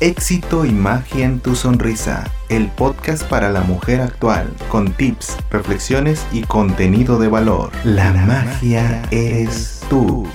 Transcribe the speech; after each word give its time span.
Éxito 0.00 0.64
y 0.64 0.70
magia 0.70 1.26
en 1.26 1.40
tu 1.40 1.54
sonrisa, 1.54 2.24
el 2.48 2.68
podcast 2.68 3.22
para 3.24 3.50
la 3.50 3.60
mujer 3.60 4.00
actual, 4.00 4.50
con 4.70 4.90
tips, 4.94 5.36
reflexiones 5.50 6.26
y 6.32 6.40
contenido 6.40 7.18
de 7.18 7.28
valor. 7.28 7.70
La, 7.84 8.10
magia 8.10 9.02
es 9.10 9.84
tú. 9.90 10.26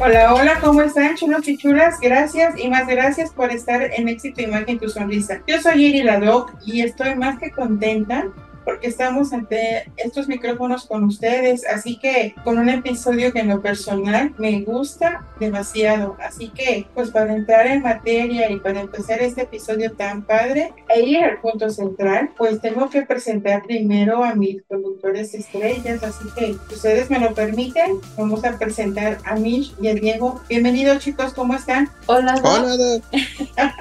Hola, 0.00 0.34
hola, 0.34 0.60
¿cómo 0.60 0.82
están, 0.82 1.16
chulos 1.16 1.48
y 1.48 1.56
chulas? 1.56 1.98
Gracias 1.98 2.58
y 2.58 2.68
más 2.68 2.86
gracias 2.86 3.30
por 3.30 3.50
estar 3.50 3.80
en 3.80 4.06
Éxito 4.06 4.42
y 4.42 4.48
Magia 4.48 4.74
en 4.74 4.78
tu 4.78 4.90
sonrisa. 4.90 5.40
Yo 5.46 5.58
soy 5.62 5.82
Iri 5.82 6.02
Ladoc 6.02 6.52
y 6.66 6.82
estoy 6.82 7.14
más 7.14 7.38
que 7.38 7.50
contenta 7.50 8.26
porque 8.64 8.88
estamos 8.88 9.32
ante 9.32 9.90
estos 9.96 10.28
micrófonos 10.28 10.86
con 10.86 11.04
ustedes, 11.04 11.66
así 11.66 11.98
que 11.98 12.34
con 12.44 12.58
un 12.58 12.68
episodio 12.68 13.32
que 13.32 13.40
en 13.40 13.48
lo 13.48 13.60
personal 13.60 14.34
me 14.38 14.60
gusta 14.62 15.24
demasiado, 15.38 16.16
así 16.20 16.48
que 16.48 16.86
pues 16.94 17.10
para 17.10 17.34
entrar 17.34 17.66
en 17.66 17.82
materia 17.82 18.50
y 18.50 18.58
para 18.58 18.80
empezar 18.80 19.20
este 19.22 19.42
episodio 19.42 19.92
tan 19.92 20.22
padre 20.22 20.72
e 20.88 21.02
ir 21.02 21.24
al 21.24 21.40
punto 21.40 21.70
central, 21.70 22.30
pues 22.36 22.60
tengo 22.60 22.88
que 22.90 23.02
presentar 23.02 23.62
primero 23.62 24.22
a 24.22 24.34
mis 24.34 24.62
productores 24.62 25.34
estrellas, 25.34 26.02
así 26.02 26.28
que 26.36 26.56
ustedes 26.72 27.10
me 27.10 27.18
lo 27.18 27.34
permiten, 27.34 28.00
vamos 28.16 28.44
a 28.44 28.58
presentar 28.58 29.18
a 29.24 29.36
Mish 29.36 29.74
y 29.80 29.88
a 29.88 29.94
Diego. 29.94 30.40
Bienvenidos 30.48 30.98
chicos, 30.98 31.32
¿cómo 31.34 31.54
están? 31.54 31.88
Hola. 32.06 32.34
Hola. 32.42 33.00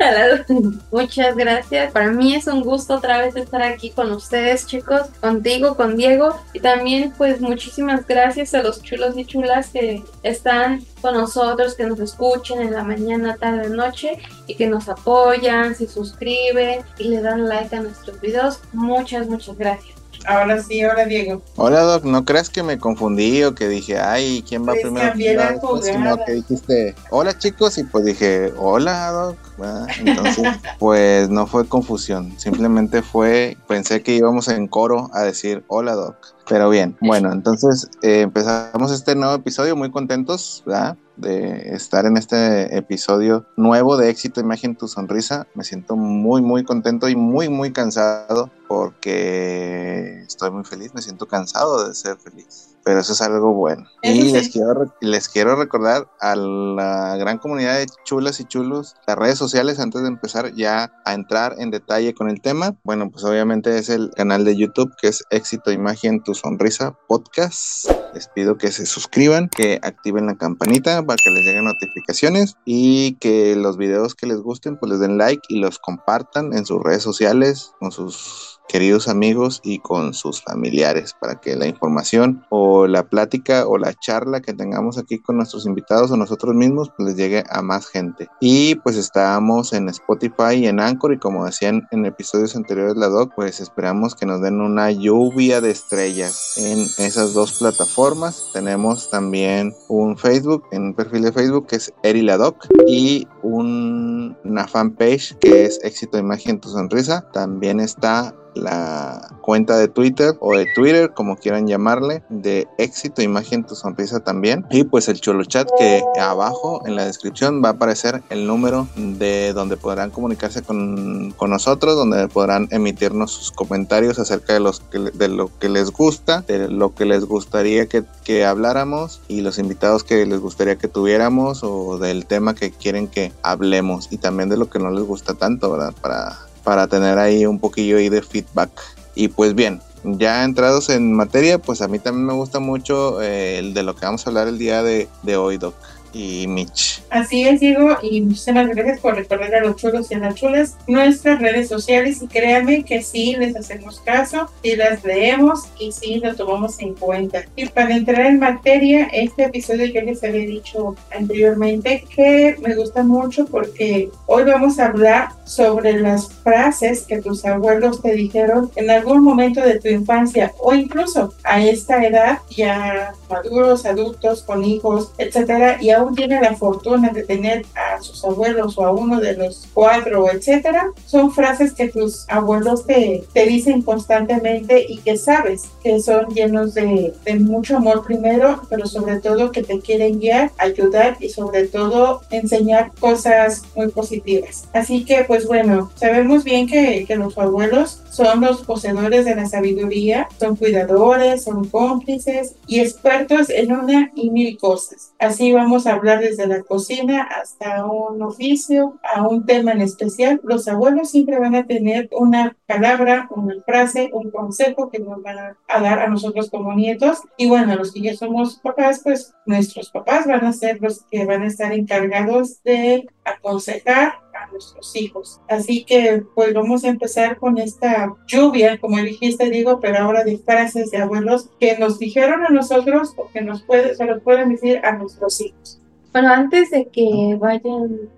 Hola. 0.00 0.46
Muchas 0.90 1.36
gracias. 1.36 1.92
Para 1.92 2.10
mí 2.10 2.34
es 2.34 2.46
un 2.46 2.62
gusto 2.62 2.94
otra 2.94 3.18
vez 3.20 3.34
estar 3.44 3.62
aquí 3.62 3.90
con 3.90 4.12
ustedes, 4.12 4.66
chicos, 4.66 5.02
contigo, 5.20 5.76
con 5.76 5.96
Diego. 5.96 6.36
Y 6.52 6.60
también, 6.60 7.12
pues, 7.16 7.40
muchísimas 7.40 8.06
gracias 8.06 8.54
a 8.54 8.62
los 8.62 8.82
chulos 8.82 9.16
y 9.16 9.24
chulas 9.24 9.68
que 9.68 10.02
están 10.22 10.84
con 11.00 11.14
nosotros, 11.14 11.74
que 11.74 11.84
nos 11.84 12.00
escuchen 12.00 12.60
en 12.60 12.72
la 12.72 12.82
mañana, 12.82 13.36
tarde, 13.36 13.68
noche 13.68 14.18
y 14.46 14.54
que 14.54 14.66
nos 14.66 14.88
apoyan, 14.88 15.74
se 15.74 15.86
suscriben 15.86 16.80
y 16.98 17.04
le 17.04 17.20
dan 17.20 17.48
like 17.48 17.74
a 17.76 17.80
nuestros 17.80 18.20
videos. 18.20 18.60
Muchas, 18.72 19.28
muchas 19.28 19.56
gracias. 19.56 19.94
Ahora 20.26 20.62
sí, 20.62 20.80
ahora 20.80 21.04
Diego. 21.04 21.42
Hola 21.56 21.80
Doc, 21.80 22.04
¿no 22.04 22.24
creas 22.24 22.48
que 22.48 22.62
me 22.62 22.78
confundí 22.78 23.42
o 23.44 23.54
que 23.54 23.68
dije, 23.68 23.98
ay, 23.98 24.42
¿quién 24.48 24.62
va 24.62 24.72
Pues 24.72 24.82
primero? 24.82 25.12
sino 25.14 25.58
jugada. 25.60 26.24
que 26.24 26.32
dijiste, 26.32 26.94
hola 27.10 27.36
chicos, 27.36 27.76
y 27.76 27.84
pues 27.84 28.06
dije, 28.06 28.52
hola 28.56 29.10
Doc. 29.10 29.36
¿Verdad? 29.58 29.86
Entonces, 29.98 30.46
pues 30.78 31.28
no 31.28 31.46
fue 31.46 31.66
confusión, 31.66 32.32
simplemente 32.38 33.02
fue, 33.02 33.56
pensé 33.68 34.02
que 34.02 34.14
íbamos 34.14 34.48
en 34.48 34.66
coro 34.68 35.10
a 35.12 35.22
decir, 35.22 35.64
hola 35.68 35.94
Doc. 35.94 36.16
Pero 36.46 36.68
bien, 36.68 36.96
bueno, 37.00 37.32
entonces 37.32 37.88
eh, 38.02 38.20
empezamos 38.22 38.92
este 38.92 39.14
nuevo 39.14 39.34
episodio 39.34 39.76
muy 39.76 39.90
contentos, 39.90 40.62
¿verdad? 40.66 40.98
De 41.16 41.74
estar 41.74 42.04
en 42.04 42.18
este 42.18 42.76
episodio 42.76 43.46
nuevo 43.56 43.96
de 43.96 44.10
Éxito 44.10 44.40
Imagen 44.40 44.76
Tu 44.76 44.86
Sonrisa. 44.86 45.46
Me 45.54 45.64
siento 45.64 45.96
muy, 45.96 46.42
muy 46.42 46.64
contento 46.64 47.08
y 47.08 47.16
muy, 47.16 47.48
muy 47.48 47.72
cansado 47.72 48.50
porque 48.68 50.22
estoy 50.26 50.50
muy 50.50 50.64
feliz, 50.64 50.92
me 50.94 51.00
siento 51.00 51.26
cansado 51.26 51.88
de 51.88 51.94
ser 51.94 52.18
feliz. 52.18 52.73
Pero 52.84 53.00
eso 53.00 53.12
es 53.12 53.22
algo 53.22 53.54
bueno. 53.54 53.88
Eso 54.02 54.20
Y 54.20 54.28
sí. 54.28 54.32
les 54.32 54.48
quiero, 54.50 54.94
les 55.00 55.28
quiero 55.28 55.56
recordar 55.56 56.08
a 56.20 56.36
la 56.36 57.16
gran 57.16 57.38
comunidad 57.38 57.78
de 57.78 57.86
chulas 58.04 58.40
y 58.40 58.44
chulos, 58.44 58.94
las 59.06 59.16
redes 59.16 59.38
sociales, 59.38 59.80
antes 59.80 60.02
de 60.02 60.08
empezar 60.08 60.54
ya 60.54 60.92
a 61.04 61.14
entrar 61.14 61.54
en 61.58 61.70
detalle 61.70 62.14
con 62.14 62.28
el 62.28 62.40
tema. 62.40 62.76
Bueno, 62.84 63.10
pues 63.10 63.24
obviamente 63.24 63.78
es 63.78 63.88
el 63.88 64.10
canal 64.10 64.44
de 64.44 64.56
YouTube 64.56 64.92
que 65.00 65.08
es 65.08 65.24
Éxito 65.30 65.72
Imagen 65.72 66.22
Tu 66.22 66.34
Sonrisa 66.34 66.96
Podcast. 67.08 67.90
Les 68.12 68.28
pido 68.28 68.58
que 68.58 68.70
se 68.70 68.86
suscriban, 68.86 69.48
que 69.48 69.80
activen 69.82 70.26
la 70.26 70.36
campanita 70.36 71.02
para 71.04 71.16
que 71.16 71.30
les 71.30 71.44
lleguen 71.44 71.64
notificaciones 71.64 72.56
y 72.64 73.14
que 73.14 73.56
los 73.56 73.76
videos 73.76 74.14
que 74.14 74.26
les 74.26 74.38
gusten 74.38 74.76
pues 74.76 74.90
les 74.92 75.00
den 75.00 75.18
like 75.18 75.42
y 75.48 75.58
los 75.58 75.78
compartan 75.78 76.52
en 76.52 76.66
sus 76.66 76.82
redes 76.82 77.02
sociales 77.02 77.72
con 77.80 77.90
sus 77.92 78.53
queridos 78.68 79.08
amigos 79.08 79.60
y 79.62 79.78
con 79.78 80.14
sus 80.14 80.42
familiares 80.42 81.14
para 81.20 81.40
que 81.40 81.54
la 81.56 81.66
información 81.66 82.44
o 82.48 82.86
la 82.86 83.04
plática 83.04 83.66
o 83.66 83.78
la 83.78 83.94
charla 83.94 84.40
que 84.40 84.52
tengamos 84.52 84.98
aquí 84.98 85.18
con 85.18 85.36
nuestros 85.36 85.66
invitados 85.66 86.10
o 86.10 86.16
nosotros 86.16 86.54
mismos 86.54 86.90
pues 86.96 87.08
les 87.10 87.16
llegue 87.16 87.44
a 87.50 87.62
más 87.62 87.86
gente. 87.86 88.28
Y 88.40 88.74
pues 88.76 88.96
estamos 88.96 89.72
en 89.72 89.88
Spotify 89.88 90.54
y 90.54 90.66
en 90.66 90.80
Anchor 90.80 91.12
y 91.12 91.18
como 91.18 91.44
decían 91.44 91.86
en 91.90 92.04
episodios 92.06 92.56
anteriores 92.56 92.96
la 92.96 93.08
doc, 93.08 93.32
pues 93.36 93.60
esperamos 93.60 94.14
que 94.14 94.26
nos 94.26 94.40
den 94.40 94.60
una 94.60 94.90
lluvia 94.90 95.60
de 95.60 95.70
estrellas 95.70 96.54
en 96.56 96.80
esas 97.04 97.34
dos 97.34 97.58
plataformas. 97.58 98.50
Tenemos 98.52 99.10
también 99.10 99.74
un 99.88 100.16
Facebook, 100.16 100.64
en 100.72 100.82
un 100.84 100.94
perfil 100.94 101.22
de 101.22 101.32
Facebook 101.32 101.66
que 101.66 101.76
es 101.76 101.92
Eri 102.02 102.22
la 102.22 102.36
doc 102.38 102.66
y 102.86 103.26
un- 103.42 104.36
una 104.44 104.66
fanpage 104.66 105.36
que 105.38 105.64
es 105.64 105.78
Éxito 105.82 106.18
Imagen 106.18 106.60
Tu 106.60 106.68
Sonrisa. 106.70 107.28
También 107.32 107.80
está 107.80 108.34
la 108.54 109.28
cuenta 109.40 109.76
de 109.76 109.88
Twitter 109.88 110.34
o 110.40 110.56
de 110.56 110.66
Twitter, 110.74 111.12
como 111.12 111.36
quieran 111.36 111.66
llamarle, 111.66 112.22
de 112.28 112.66
éxito, 112.78 113.22
imagen, 113.22 113.64
tu 113.64 113.74
sonrisa 113.74 114.20
también. 114.20 114.64
Y 114.70 114.84
pues 114.84 115.08
el 115.08 115.20
Cholo 115.20 115.44
Chat 115.44 115.68
que 115.78 116.02
abajo 116.20 116.82
en 116.86 116.96
la 116.96 117.04
descripción 117.04 117.62
va 117.62 117.70
a 117.70 117.72
aparecer 117.72 118.22
el 118.30 118.46
número 118.46 118.88
de 118.96 119.52
donde 119.52 119.76
podrán 119.76 120.10
comunicarse 120.10 120.62
con, 120.62 121.32
con 121.36 121.50
nosotros, 121.50 121.96
donde 121.96 122.28
podrán 122.28 122.68
emitirnos 122.70 123.32
sus 123.32 123.52
comentarios 123.52 124.18
acerca 124.18 124.54
de, 124.54 124.60
los 124.60 124.80
que, 124.80 124.98
de 124.98 125.28
lo 125.28 125.50
que 125.58 125.68
les 125.68 125.90
gusta, 125.90 126.42
de 126.42 126.68
lo 126.68 126.94
que 126.94 127.04
les 127.04 127.24
gustaría 127.24 127.86
que, 127.86 128.04
que 128.24 128.44
habláramos 128.44 129.20
y 129.28 129.40
los 129.40 129.58
invitados 129.58 130.04
que 130.04 130.24
les 130.26 130.40
gustaría 130.40 130.76
que 130.76 130.88
tuviéramos 130.88 131.62
o 131.62 131.98
del 131.98 132.26
tema 132.26 132.54
que 132.54 132.70
quieren 132.70 133.08
que 133.08 133.32
hablemos 133.42 134.08
y 134.10 134.18
también 134.18 134.48
de 134.48 134.56
lo 134.56 134.70
que 134.70 134.78
no 134.78 134.90
les 134.90 135.04
gusta 135.04 135.34
tanto, 135.34 135.70
¿verdad? 135.70 135.94
Para 136.00 136.43
para 136.64 136.88
tener 136.88 137.18
ahí 137.18 137.46
un 137.46 137.60
poquillo 137.60 137.98
ahí 137.98 138.08
de 138.08 138.22
feedback. 138.22 138.70
Y 139.14 139.28
pues 139.28 139.54
bien, 139.54 139.80
ya 140.02 140.44
entrados 140.44 140.88
en 140.88 141.12
materia, 141.12 141.58
pues 141.58 141.80
a 141.82 141.88
mí 141.88 141.98
también 141.98 142.26
me 142.26 142.32
gusta 142.32 142.58
mucho 142.58 143.22
eh, 143.22 143.58
el 143.58 143.74
de 143.74 143.82
lo 143.84 143.94
que 143.94 144.06
vamos 144.06 144.26
a 144.26 144.30
hablar 144.30 144.48
el 144.48 144.58
día 144.58 144.82
de, 144.82 145.08
de 145.22 145.36
hoy, 145.36 145.58
Doc 145.58 145.74
y 146.14 146.46
Mitch. 146.46 147.02
Así 147.10 147.46
es, 147.46 147.60
Diego, 147.60 147.98
y 148.02 148.20
muchísimas 148.22 148.68
gracias 148.68 149.00
por 149.00 149.16
recordar 149.16 149.54
a 149.54 149.60
los 149.60 149.76
chulos 149.76 150.10
y 150.10 150.14
a 150.14 150.18
las 150.18 150.34
chulas 150.34 150.76
nuestras 150.86 151.40
redes 151.40 151.68
sociales 151.68 152.22
y 152.22 152.28
créanme 152.28 152.84
que 152.84 153.02
sí 153.02 153.36
les 153.36 153.56
hacemos 153.56 154.00
caso, 154.00 154.48
sí 154.62 154.76
las 154.76 155.04
leemos 155.04 155.68
y 155.78 155.92
sí 155.92 156.20
lo 156.20 156.34
tomamos 156.34 156.78
en 156.80 156.94
cuenta. 156.94 157.44
Y 157.56 157.66
para 157.66 157.96
entrar 157.96 158.26
en 158.26 158.38
materia, 158.38 159.08
este 159.12 159.44
episodio 159.44 159.86
ya 159.86 160.02
les 160.02 160.22
había 160.24 160.46
dicho 160.46 160.96
anteriormente 161.16 162.04
que 162.14 162.56
me 162.62 162.74
gusta 162.74 163.02
mucho 163.02 163.46
porque 163.46 164.10
hoy 164.26 164.44
vamos 164.44 164.78
a 164.78 164.86
hablar 164.86 165.28
sobre 165.44 166.00
las 166.00 166.32
frases 166.32 167.02
que 167.02 167.20
tus 167.20 167.44
abuelos 167.44 168.02
te 168.02 168.14
dijeron 168.14 168.70
en 168.76 168.90
algún 168.90 169.22
momento 169.22 169.60
de 169.60 169.80
tu 169.80 169.88
infancia 169.88 170.52
o 170.58 170.74
incluso 170.74 171.34
a 171.42 171.62
esta 171.62 172.04
edad 172.04 172.38
ya 172.50 173.14
maduros, 173.28 173.86
adultos, 173.86 174.42
con 174.42 174.64
hijos, 174.64 175.12
etcétera, 175.18 175.78
y 175.80 175.90
aún 175.90 176.14
tienen 176.14 176.42
la 176.42 176.54
fortuna 176.54 177.10
de 177.10 177.22
tener 177.22 177.66
a 177.74 178.00
sus 178.00 178.24
abuelos 178.24 178.78
o 178.78 178.84
a 178.84 178.92
uno 178.92 179.20
de 179.20 179.36
los 179.36 179.68
cuatro, 179.72 180.30
etcétera, 180.30 180.90
son 181.06 181.32
frases 181.32 181.72
que 181.72 181.88
tus 181.88 182.28
abuelos 182.28 182.86
te, 182.86 183.24
te 183.32 183.46
dicen 183.46 183.82
constantemente 183.82 184.84
y 184.88 184.98
que 184.98 185.16
sabes 185.16 185.64
que 185.82 186.00
son 186.00 186.26
llenos 186.34 186.74
de, 186.74 187.14
de 187.24 187.34
mucho 187.36 187.76
amor 187.76 188.04
primero, 188.04 188.62
pero 188.68 188.86
sobre 188.86 189.20
todo 189.20 189.52
que 189.52 189.62
te 189.62 189.80
quieren 189.80 190.20
guiar, 190.20 190.50
ayudar 190.58 191.16
y 191.20 191.28
sobre 191.28 191.66
todo 191.66 192.22
enseñar 192.30 192.92
cosas 193.00 193.62
muy 193.74 193.88
positivas. 193.88 194.68
Así 194.72 195.04
que, 195.04 195.24
pues 195.24 195.46
bueno, 195.46 195.90
sabemos 195.96 196.44
bien 196.44 196.66
que, 196.66 197.04
que 197.06 197.16
los 197.16 197.36
abuelos 197.38 198.00
son 198.14 198.42
los 198.42 198.62
poseedores 198.62 199.24
de 199.24 199.34
la 199.34 199.46
sabiduría, 199.46 200.28
son 200.38 200.54
cuidadores, 200.54 201.42
son 201.42 201.68
cómplices 201.68 202.54
y 202.68 202.78
expertos 202.78 203.50
en 203.50 203.72
una 203.72 204.12
y 204.14 204.30
mil 204.30 204.56
cosas. 204.56 205.12
Así 205.18 205.52
vamos 205.52 205.86
a 205.86 205.94
hablar 205.94 206.20
desde 206.20 206.46
la 206.46 206.62
cocina 206.62 207.22
hasta 207.22 207.84
un 207.84 208.22
oficio, 208.22 209.00
a 209.14 209.26
un 209.26 209.44
tema 209.44 209.72
en 209.72 209.80
especial. 209.80 210.40
Los 210.44 210.68
abuelos 210.68 211.10
siempre 211.10 211.40
van 211.40 211.56
a 211.56 211.66
tener 211.66 212.08
una 212.12 212.56
palabra, 212.66 213.28
una 213.30 213.56
frase, 213.66 214.10
un 214.12 214.30
consejo 214.30 214.90
que 214.90 215.00
nos 215.00 215.20
van 215.20 215.38
a, 215.38 215.80
dar 215.80 215.98
a 215.98 216.06
nosotros 216.06 216.50
como 216.50 216.72
nietos. 216.72 217.18
Y 217.36 217.48
bueno, 217.48 217.74
los 217.74 217.92
que 217.92 218.00
ya 218.00 218.14
somos 218.14 218.60
papás, 218.60 219.00
pues 219.02 219.34
nuestros 219.44 219.90
papás 219.90 220.26
van 220.26 220.44
a 220.44 220.52
ser 220.52 220.80
los 220.80 221.02
que 221.10 221.24
van 221.24 221.42
a 221.42 221.48
estar 221.48 221.72
encargados 221.72 222.62
de 222.62 223.08
aconsejar 223.24 224.23
nuestros 224.52 224.94
hijos. 224.96 225.40
Así 225.48 225.84
que 225.84 226.22
pues 226.34 226.54
vamos 226.54 226.84
a 226.84 226.88
empezar 226.88 227.38
con 227.38 227.58
esta 227.58 228.14
lluvia, 228.26 228.78
como 228.78 228.98
dijiste, 228.98 229.50
digo, 229.50 229.80
pero 229.80 229.98
ahora 229.98 230.24
de 230.24 230.38
frases 230.38 230.90
de 230.90 230.98
abuelos 230.98 231.50
que 231.60 231.78
nos 231.78 231.98
dijeron 231.98 232.44
a 232.44 232.50
nosotros 232.50 233.12
o 233.16 233.28
que 233.28 233.40
nos 233.40 233.62
puede, 233.62 233.94
se 233.94 234.04
lo 234.04 234.20
pueden 234.20 234.50
decir 234.50 234.80
a 234.84 234.96
nuestros 234.96 235.40
hijos. 235.40 235.80
Bueno, 236.12 236.32
antes 236.32 236.70
de 236.70 236.86
que 236.88 237.36
vayan 237.40 238.08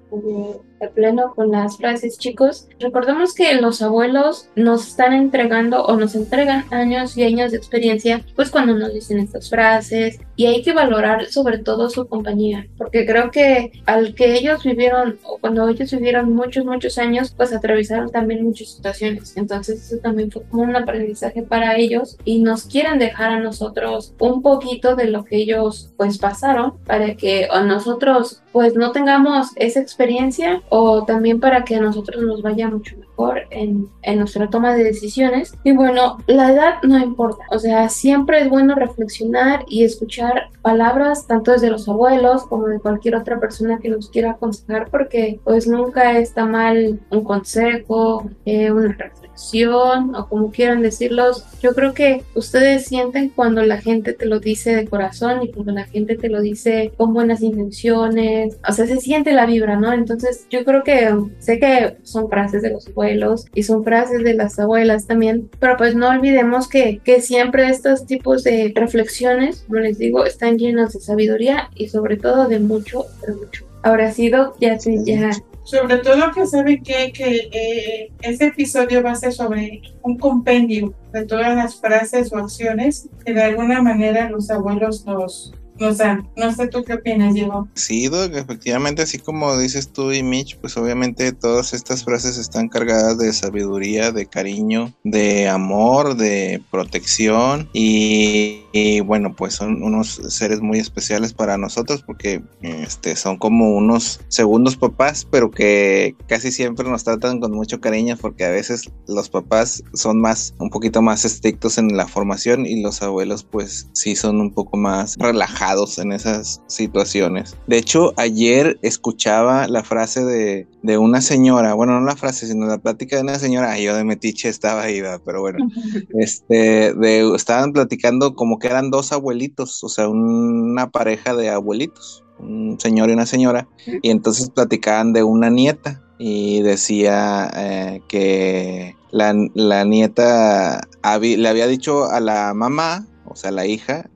de 0.81 0.89
pleno 0.89 1.35
con 1.35 1.51
las 1.51 1.77
frases, 1.77 2.19
chicos. 2.19 2.69
Recordemos 2.79 3.35
que 3.35 3.55
los 3.55 3.83
abuelos 3.83 4.49
nos 4.55 4.89
están 4.89 5.13
entregando 5.13 5.85
o 5.85 5.97
nos 5.97 6.15
entregan 6.15 6.65
años 6.71 7.17
y 7.17 7.25
años 7.25 7.53
de 7.53 7.59
experiencia, 7.59 8.25
pues 8.35 8.51
cuando 8.51 8.75
nos 8.75 8.93
dicen 8.93 9.19
estas 9.19 9.49
frases, 9.49 10.19
y 10.37 10.47
hay 10.47 10.63
que 10.63 10.73
valorar 10.73 11.27
sobre 11.27 11.59
todo 11.59 11.89
su 11.89 12.07
compañía, 12.07 12.67
porque 12.77 13.07
creo 13.07 13.31
que 13.31 13.73
al 13.87 14.15
que 14.15 14.35
ellos 14.35 14.63
vivieron, 14.65 15.19
o 15.25 15.39
cuando 15.39 15.69
ellos 15.69 15.91
vivieron 15.91 16.33
muchos, 16.35 16.65
muchos 16.65 16.99
años, 16.99 17.33
pues 17.37 17.53
atravesaron 17.53 18.11
también 18.11 18.45
muchas 18.45 18.69
situaciones. 18.69 19.37
Entonces 19.37 19.85
eso 19.85 20.01
también 20.03 20.31
fue 20.31 20.43
como 20.45 20.63
un 20.63 20.77
aprendizaje 20.77 21.43
para 21.43 21.77
ellos 21.77 22.19
y 22.25 22.41
nos 22.41 22.65
quieren 22.65 22.99
dejar 22.99 23.31
a 23.31 23.41
nosotros 23.41 24.15
un 24.19 24.43
poquito 24.43 24.95
de 24.95 25.07
lo 25.07 25.25
que 25.25 25.37
ellos 25.37 25.93
pues 25.97 26.19
pasaron 26.19 26.75
para 26.87 27.15
que 27.15 27.49
a 27.51 27.63
nosotros 27.63 28.43
pues 28.53 28.75
no 28.75 28.93
tengamos 28.93 29.49
esa 29.57 29.81
experiencia 29.81 30.63
o 30.71 31.05
también 31.05 31.41
para 31.41 31.65
que 31.65 31.77
a 31.77 31.81
nosotros 31.81 32.23
nos 32.23 32.43
vaya 32.43 32.69
mucho 32.69 32.97
mejor 32.97 33.43
en, 33.51 33.89
en, 34.03 34.19
nuestra 34.19 34.49
toma 34.49 34.75
de 34.75 34.85
decisiones. 34.85 35.55
Y 35.63 35.73
bueno, 35.73 36.19
la 36.27 36.53
edad 36.53 36.83
no 36.83 36.99
importa, 36.99 37.45
o 37.51 37.59
sea, 37.59 37.89
siempre 37.89 38.41
es 38.41 38.49
bueno 38.49 38.75
reflexionar 38.75 39.65
y 39.69 39.85
escuchar 39.85 40.26
palabras 40.63 41.27
tanto 41.27 41.53
desde 41.53 41.71
los 41.71 41.89
abuelos 41.89 42.45
como 42.47 42.67
de 42.67 42.81
cualquier 42.81 43.17
otra 43.17 43.39
persona 43.39 43.79
que 43.79 43.89
nos 43.89 44.11
quiera 44.11 44.33
aconsejar 44.33 44.89
porque 44.91 45.41
pues 45.45 45.67
nunca 45.67 46.19
está 46.19 46.45
mal 46.45 47.01
un 47.11 47.25
consejo, 47.25 48.29
eh, 48.45 48.71
una 48.71 48.93
reflexión 48.93 50.15
o 50.15 50.29
como 50.29 50.51
quieran 50.51 50.83
decirlos, 50.83 51.45
yo 51.61 51.75
creo 51.75 51.95
que 51.95 52.25
ustedes 52.35 52.87
sienten 52.87 53.29
cuando 53.29 53.63
la 53.63 53.79
gente 53.79 54.13
te 54.13 54.27
lo 54.27 54.41
dice 54.41 54.75
de 54.75 54.87
corazón 54.87 55.43
y 55.43 55.53
cuando 55.53 55.73
la 55.73 55.85
gente 55.85 56.17
te 56.17 56.29
lo 56.29 56.41
dice 56.41 56.93
con 56.97 57.13
buenas 57.13 57.43
intenciones, 57.43 58.59
o 58.67 58.73
sea, 58.73 58.87
se 58.87 58.97
siente 58.97 59.33
la 59.33 59.47
vibra, 59.47 59.77
¿no? 59.77 59.93
Entonces 59.93 60.47
yo 60.51 60.65
creo 60.65 60.83
que 60.83 61.15
sé 61.39 61.59
que 61.59 61.97
son 62.03 62.29
frases 62.29 62.63
de 62.63 62.71
los 62.71 62.89
abuelos 62.89 63.47
y 63.55 63.63
son 63.63 63.85
frases 63.85 64.25
de 64.25 64.35
las 64.35 64.59
abuelas 64.59 65.07
también, 65.07 65.51
pero 65.61 65.77
pues 65.77 65.95
no 65.95 66.09
olvidemos 66.09 66.69
que, 66.69 67.01
que 67.05 67.21
siempre 67.21 67.69
estos 67.69 68.07
tipos 68.07 68.43
de 68.43 68.73
reflexiones, 68.75 69.65
como 69.67 69.81
les 69.81 69.99
digo, 69.99 70.16
están 70.25 70.59
llenas 70.59 70.93
de 70.93 71.01
sabiduría 71.01 71.71
y 71.75 71.89
sobre 71.89 72.17
todo 72.17 72.49
de 72.49 72.61
mucho, 72.61 73.05
pero 73.21 73.37
mucho. 73.37 73.65
Ahora 73.83 74.13
sí, 74.13 74.31
Doc, 74.31 74.57
ya, 74.61 74.79
ya 74.79 75.31
sobre 75.67 75.99
todo 75.99 76.31
que 76.33 76.47
saben 76.47 76.83
que, 76.83 77.13
que 77.13 77.49
eh, 77.53 78.13
este 78.23 78.47
episodio 78.47 79.03
va 79.03 79.11
a 79.11 79.17
ser 79.17 79.33
sobre 79.33 79.83
un 80.03 80.17
compendio 80.17 80.95
de 81.13 81.27
todas 81.27 81.57
las 81.57 81.81
frases 81.81 82.33
o 82.33 82.39
acciones 82.39 83.09
que 83.25 83.35
de 83.35 83.43
alguna 83.43 83.83
manera 83.83 84.31
los 84.31 84.49
abuelos 84.49 85.05
nos, 85.07 85.53
o 85.81 85.93
sea, 85.93 86.25
no 86.37 86.55
sé 86.55 86.69
tú 86.69 86.85
qué 86.85 86.95
opinas, 86.95 87.35
Diego. 87.35 87.67
Sí, 87.75 88.09
efectivamente, 88.33 89.03
así 89.03 89.19
como 89.19 89.59
dices 89.59 89.93
tú 89.93 90.13
y 90.13 90.23
Mitch, 90.23 90.57
pues 90.59 90.77
obviamente 90.77 91.33
todas 91.33 91.75
estas 91.75 92.05
frases 92.05 92.39
están 92.39 92.69
cargadas 92.69 93.19
de 93.19 93.33
sabiduría, 93.33 94.13
de 94.13 94.27
cariño, 94.27 94.95
de 95.03 95.49
amor, 95.49 96.15
de 96.17 96.63
protección 96.71 97.69
y, 97.73 98.66
bueno, 99.05 99.35
pues 99.35 99.55
son 99.55 99.83
unos 99.83 100.21
seres 100.29 100.61
muy 100.61 100.79
especiales 100.79 101.33
para 101.33 101.57
nosotros 101.59 102.03
porque 102.03 102.43
este, 102.63 103.17
son 103.17 103.37
como 103.39 103.77
unos 103.77 104.21
segundos 104.29 104.77
papás, 104.77 105.27
pero 105.31 105.51
que 105.51 106.15
casi 106.29 106.53
siempre 106.53 106.89
nos 106.89 107.05
tratan 107.05 107.41
con 107.41 107.53
mucho 107.53 107.81
cariño 107.81 108.17
porque 108.21 108.45
a 108.45 108.51
veces 108.51 108.91
los 109.07 109.29
papás 109.29 109.83
son 109.95 110.21
más, 110.21 110.55
un 110.59 110.71
poquito 110.71 111.03
más 111.03 111.25
estrictos 111.25 111.79
en 111.79 111.97
la 111.97 112.07
formación 112.07 112.67
y 112.67 112.83
los 112.83 113.03
abuelos 113.03 113.45
pues 113.45 113.89
sí 113.93 114.17
son 114.17 114.41
un 114.41 114.53
poco 114.53 114.77
más 114.77 115.17
relajados 115.19 115.99
en 115.99 116.13
esas 116.13 116.63
situaciones. 116.67 117.57
De 117.67 117.79
hecho, 117.79 118.13
ayer 118.17 118.79
escuchaba 118.83 119.69
la 119.69 119.83
frase 119.83 120.25
de, 120.25 120.67
de 120.83 120.99
una 120.99 121.21
señora, 121.21 121.75
bueno, 121.75 121.99
no 121.99 122.07
la 122.07 122.17
frase, 122.17 122.47
sino 122.47 122.67
la 122.67 122.79
plática 122.79 123.17
de 123.17 123.23
una 123.23 123.39
señora, 123.39 123.79
yo 123.79 123.97
de 123.97 124.05
metiche 124.05 124.49
estaba 124.49 124.83
ahí, 124.83 125.03
pero 125.25 125.41
bueno, 125.41 125.59
este, 126.19 126.95
de, 126.95 127.35
estaban 127.35 127.73
platicando 127.73 128.35
como 128.35 128.59
que 128.59 128.66
eran 128.67 128.91
dos 128.91 129.13
abuelitos, 129.13 129.83
o 129.85 129.89
sea, 129.89 130.09
una 130.09 130.91
pareja 130.91 131.35
de 131.35 131.51
abuelitos, 131.51 132.25
un 132.39 132.79
señor 132.81 133.11
y 133.11 133.13
una 133.13 133.27
señora, 133.27 133.69
y 134.03 134.11
entonces 134.11 134.51
platicaban 134.51 135.13
de 135.13 135.23
una 135.23 135.51
nieta 135.51 136.03
y 136.19 136.63
decía 136.63 137.51
eh, 137.55 138.01
que 138.09 138.97
la, 139.11 139.35
la 139.55 139.85
nieta 139.85 140.87
le 141.21 141.49
había 141.49 141.67
dicho 141.67 142.11
a 142.11 142.21
la 142.21 142.53
mamá 142.55 143.07
o 143.29 143.37
sea, 143.37 143.51
la 143.51 143.67
hija, 143.67 144.09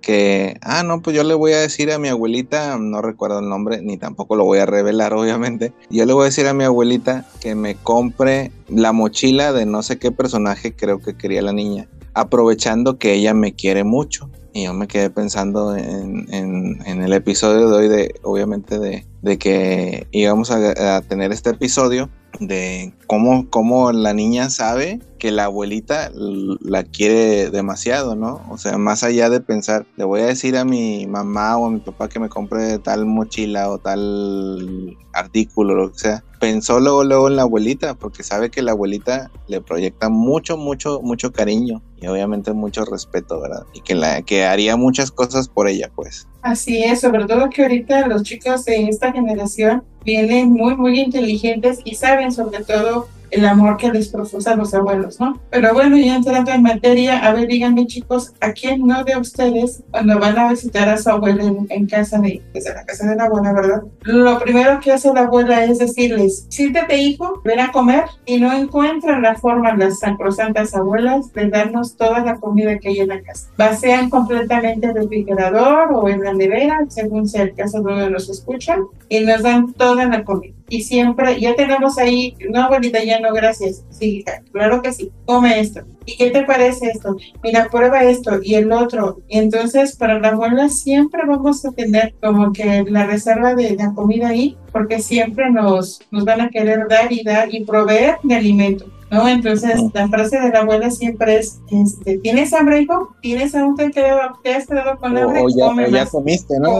que, 0.00 0.58
ah, 0.62 0.82
no, 0.82 1.02
pues 1.02 1.16
yo 1.16 1.24
le 1.24 1.34
voy 1.34 1.52
a 1.52 1.60
decir 1.60 1.90
a 1.92 1.98
mi 1.98 2.08
abuelita, 2.08 2.76
no 2.78 3.02
recuerdo 3.02 3.40
el 3.40 3.48
nombre, 3.48 3.82
ni 3.82 3.96
tampoco 3.96 4.36
lo 4.36 4.44
voy 4.44 4.58
a 4.58 4.66
revelar, 4.66 5.12
obviamente, 5.14 5.72
yo 5.90 6.04
le 6.06 6.12
voy 6.12 6.22
a 6.22 6.24
decir 6.26 6.46
a 6.46 6.54
mi 6.54 6.64
abuelita 6.64 7.26
que 7.40 7.54
me 7.54 7.74
compre 7.74 8.52
la 8.68 8.92
mochila 8.92 9.52
de 9.52 9.66
no 9.66 9.82
sé 9.82 9.98
qué 9.98 10.10
personaje 10.10 10.74
creo 10.74 11.00
que 11.00 11.16
quería 11.16 11.42
la 11.42 11.52
niña, 11.52 11.88
aprovechando 12.14 12.98
que 12.98 13.14
ella 13.14 13.34
me 13.34 13.54
quiere 13.54 13.84
mucho. 13.84 14.30
Y 14.56 14.66
yo 14.66 14.72
me 14.72 14.86
quedé 14.86 15.10
pensando 15.10 15.76
en, 15.76 16.78
el 16.86 17.12
episodio 17.12 17.68
de 17.70 17.76
hoy, 17.76 17.88
de, 17.88 18.14
obviamente, 18.22 18.78
de, 18.78 19.04
de 19.20 19.36
que 19.36 20.06
íbamos 20.12 20.52
a, 20.52 20.96
a 20.96 21.00
tener 21.00 21.32
este 21.32 21.50
episodio 21.50 22.08
de 22.38 22.92
cómo, 23.06 23.48
cómo 23.50 23.92
la 23.92 24.14
niña 24.14 24.50
sabe 24.50 25.00
que 25.18 25.30
la 25.30 25.44
abuelita 25.44 26.10
la 26.14 26.84
quiere 26.84 27.50
demasiado, 27.50 28.14
¿no? 28.14 28.42
O 28.50 28.58
sea, 28.58 28.76
más 28.76 29.02
allá 29.04 29.30
de 29.30 29.40
pensar, 29.40 29.86
le 29.96 30.04
voy 30.04 30.20
a 30.20 30.26
decir 30.26 30.56
a 30.56 30.66
mi 30.66 31.06
mamá 31.06 31.56
o 31.56 31.66
a 31.66 31.70
mi 31.70 31.80
papá 31.80 32.10
que 32.10 32.20
me 32.20 32.28
compre 32.28 32.78
tal 32.78 33.06
mochila 33.06 33.70
o 33.70 33.78
tal 33.78 34.96
artículo, 35.14 35.74
lo 35.74 35.92
que 35.92 35.98
sea, 35.98 36.24
pensó 36.40 36.78
luego, 36.78 37.04
luego 37.04 37.28
en 37.28 37.36
la 37.36 37.42
abuelita, 37.42 37.94
porque 37.94 38.22
sabe 38.22 38.50
que 38.50 38.60
la 38.60 38.72
abuelita 38.72 39.30
le 39.48 39.62
proyecta 39.62 40.10
mucho, 40.10 40.58
mucho, 40.58 41.00
mucho 41.02 41.32
cariño 41.32 41.80
y 41.96 42.06
obviamente 42.06 42.52
mucho 42.52 42.84
respeto, 42.84 43.40
¿verdad? 43.40 43.62
Y 43.72 43.80
que, 43.80 43.94
la, 43.94 44.20
que 44.20 44.44
haría 44.44 44.76
muchas 44.76 45.10
cosas 45.10 45.48
por 45.48 45.68
ella, 45.68 45.90
pues. 45.94 46.28
Así 46.42 46.82
es, 46.84 47.00
sobre 47.00 47.24
todo 47.24 47.48
que 47.48 47.62
ahorita 47.62 48.08
los 48.08 48.24
chicos 48.24 48.66
de 48.66 48.88
esta 48.88 49.10
generación 49.10 49.84
vienen 50.04 50.52
muy, 50.52 50.76
muy 50.76 51.00
inteligentes 51.00 51.78
y 51.82 51.94
saben 51.94 52.30
sobre 52.30 52.62
todo 52.62 53.03
el 53.30 53.44
amor 53.44 53.76
que 53.76 53.90
les 53.90 54.08
profusan 54.08 54.58
los 54.58 54.74
abuelos, 54.74 55.20
¿no? 55.20 55.38
Pero 55.50 55.72
bueno, 55.74 55.96
ya 55.96 56.16
entrando 56.16 56.50
en 56.50 56.62
materia, 56.62 57.18
a 57.18 57.32
ver, 57.32 57.46
díganme 57.48 57.86
chicos, 57.86 58.32
¿a 58.40 58.52
quién 58.52 58.86
no 58.86 59.04
de 59.04 59.16
ustedes 59.16 59.82
cuando 59.90 60.18
van 60.18 60.38
a 60.38 60.50
visitar 60.50 60.88
a 60.88 60.96
su 60.96 61.10
abuela 61.10 61.44
en, 61.68 61.86
casa 61.86 62.18
de, 62.18 62.42
desde 62.52 62.74
la 62.74 62.84
casa 62.84 63.08
de 63.08 63.16
la 63.16 63.24
abuela, 63.24 63.52
verdad? 63.52 63.82
Lo 64.02 64.38
primero 64.38 64.80
que 64.80 64.92
hace 64.92 65.12
la 65.12 65.22
abuela 65.22 65.64
es 65.64 65.78
decirles, 65.78 66.46
siéntate 66.48 66.96
hijo, 66.96 67.40
ven 67.44 67.60
a 67.60 67.72
comer 67.72 68.04
y 68.26 68.38
no 68.38 68.52
encuentran 68.52 69.22
la 69.22 69.34
forma 69.34 69.76
las 69.76 69.98
sacrosantas 70.00 70.74
abuelas 70.74 71.32
de 71.32 71.48
darnos 71.48 71.96
toda 71.96 72.20
la 72.20 72.36
comida 72.36 72.78
que 72.78 72.88
hay 72.88 73.00
en 73.00 73.08
la 73.08 73.22
casa. 73.22 73.48
Vacían 73.56 74.10
completamente 74.10 74.86
el 74.86 74.94
refrigerador 74.94 75.92
o 75.92 76.08
en 76.08 76.22
la 76.22 76.32
nevera, 76.32 76.84
según 76.88 77.28
sea 77.28 77.42
el 77.42 77.54
caso 77.54 77.80
donde 77.80 78.10
nos 78.10 78.28
escuchan, 78.28 78.80
y 79.08 79.20
nos 79.20 79.42
dan 79.42 79.72
toda 79.72 80.06
la 80.06 80.24
comida 80.24 80.53
y 80.68 80.82
siempre, 80.82 81.38
ya 81.40 81.54
tenemos 81.54 81.98
ahí, 81.98 82.36
no 82.50 82.62
abuelita, 82.62 83.02
ya 83.04 83.20
no, 83.20 83.32
gracias. 83.32 83.84
Sí, 83.90 84.24
claro 84.52 84.82
que 84.82 84.92
sí, 84.92 85.12
come 85.26 85.60
esto. 85.60 85.82
¿Y 86.06 86.16
qué 86.16 86.30
te 86.30 86.42
parece 86.42 86.88
esto? 86.88 87.16
Mira, 87.42 87.68
prueba 87.70 88.02
esto 88.02 88.40
y 88.42 88.54
el 88.54 88.72
otro. 88.72 89.20
Y 89.28 89.38
entonces, 89.38 89.96
para 89.96 90.18
la 90.18 90.28
abuela 90.28 90.68
siempre 90.68 91.22
vamos 91.26 91.64
a 91.64 91.72
tener 91.72 92.14
como 92.22 92.52
que 92.52 92.84
la 92.88 93.06
reserva 93.06 93.54
de 93.54 93.76
la 93.76 93.92
comida 93.94 94.28
ahí, 94.28 94.56
porque 94.72 95.00
siempre 95.00 95.50
nos, 95.50 96.00
nos 96.10 96.24
van 96.24 96.40
a 96.40 96.50
querer 96.50 96.88
dar 96.88 97.12
y 97.12 97.22
dar 97.22 97.54
y 97.54 97.64
proveer 97.64 98.16
de 98.22 98.34
alimento. 98.34 98.86
¿No? 99.10 99.28
Entonces, 99.28 99.80
la 99.92 100.08
frase 100.08 100.40
de 100.40 100.50
la 100.50 100.60
abuela 100.60 100.90
siempre 100.90 101.38
es, 101.38 101.60
este, 101.70 102.18
¿tienes 102.18 102.52
hambre, 102.52 102.82
hijo? 102.82 103.14
¿Tienes 103.20 103.54
aún 103.54 103.76
te, 103.76 103.90
te 103.90 104.54
has 104.54 104.66
quedado 104.66 104.98
con 104.98 105.16
hambre? 105.16 105.42
O, 105.42 105.48
ya, 105.48 105.88
ya 105.88 106.06
comiste, 106.06 106.58
¿no? 106.58 106.72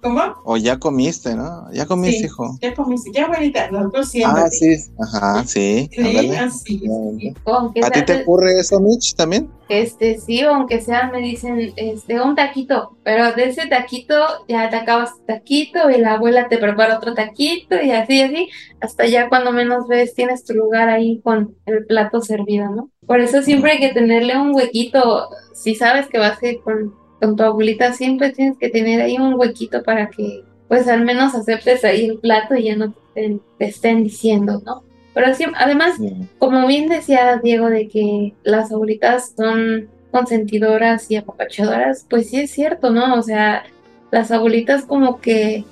¿Cómo? 0.00 0.22
O 0.44 0.56
ya 0.56 0.78
comiste, 0.78 1.34
¿no? 1.34 1.72
Ya 1.72 1.86
comiste, 1.86 2.26
hijo. 2.26 2.58
Ya 2.60 2.74
comiste, 2.74 3.10
ya 3.12 3.24
abuelita, 3.24 3.70
nosotros 3.70 4.08
siempre. 4.08 4.42
Ah, 4.44 4.48
sí, 4.50 4.76
ajá, 4.98 5.44
sí. 5.46 5.88
Sí, 5.92 6.30
así. 6.36 6.82
¿A 7.82 7.90
ti 7.90 8.02
te 8.04 8.22
ocurre 8.22 8.58
eso, 8.58 8.80
Mitch, 8.80 9.14
también? 9.14 9.50
Este, 9.72 10.18
sí, 10.18 10.42
aunque 10.42 10.82
sea, 10.82 11.10
me 11.10 11.20
dicen, 11.20 11.72
este, 11.76 12.20
un 12.20 12.34
taquito, 12.34 12.98
pero 13.02 13.32
de 13.32 13.44
ese 13.44 13.68
taquito 13.68 14.14
ya 14.46 14.68
te 14.68 14.76
acabas 14.76 15.16
tu 15.16 15.24
taquito 15.24 15.88
y 15.88 15.96
la 15.96 16.12
abuela 16.12 16.48
te 16.48 16.58
prepara 16.58 16.98
otro 16.98 17.14
taquito 17.14 17.80
y 17.82 17.90
así, 17.90 18.20
así, 18.20 18.50
hasta 18.82 19.06
ya 19.06 19.30
cuando 19.30 19.50
menos 19.50 19.88
ves 19.88 20.14
tienes 20.14 20.44
tu 20.44 20.52
lugar 20.52 20.90
ahí 20.90 21.20
con 21.24 21.56
el 21.64 21.86
plato 21.86 22.20
servido, 22.20 22.68
¿no? 22.68 22.90
Por 23.06 23.20
eso 23.20 23.40
siempre 23.40 23.72
hay 23.72 23.80
que 23.80 23.94
tenerle 23.94 24.36
un 24.36 24.54
huequito, 24.54 25.30
si 25.54 25.74
sabes 25.74 26.06
que 26.06 26.18
vas 26.18 26.42
a 26.42 26.48
ir 26.48 26.60
con, 26.60 26.94
con 27.18 27.34
tu 27.36 27.42
abuelita, 27.42 27.94
siempre 27.94 28.30
tienes 28.30 28.58
que 28.58 28.68
tener 28.68 29.00
ahí 29.00 29.16
un 29.16 29.34
huequito 29.40 29.82
para 29.82 30.10
que 30.10 30.44
pues 30.68 30.86
al 30.88 31.04
menos 31.04 31.34
aceptes 31.34 31.82
ahí 31.84 32.06
el 32.06 32.18
plato 32.18 32.56
y 32.56 32.64
ya 32.64 32.76
no 32.76 32.94
te, 33.14 33.40
estén 33.58 34.04
diciendo, 34.04 34.62
¿no? 34.66 34.82
Pero 35.14 35.34
sí, 35.34 35.44
además, 35.56 35.96
como 36.38 36.66
bien 36.66 36.88
decía 36.88 37.40
Diego, 37.42 37.68
de 37.68 37.88
que 37.88 38.34
las 38.44 38.72
abuelitas 38.72 39.34
son 39.36 39.88
consentidoras 40.10 41.10
y 41.10 41.16
apapachadoras, 41.16 42.06
pues 42.08 42.30
sí 42.30 42.40
es 42.40 42.50
cierto, 42.50 42.90
¿no? 42.90 43.14
O 43.14 43.22
sea, 43.22 43.64
las 44.10 44.30
abuelitas 44.30 44.84
como 44.84 45.20
que 45.20 45.64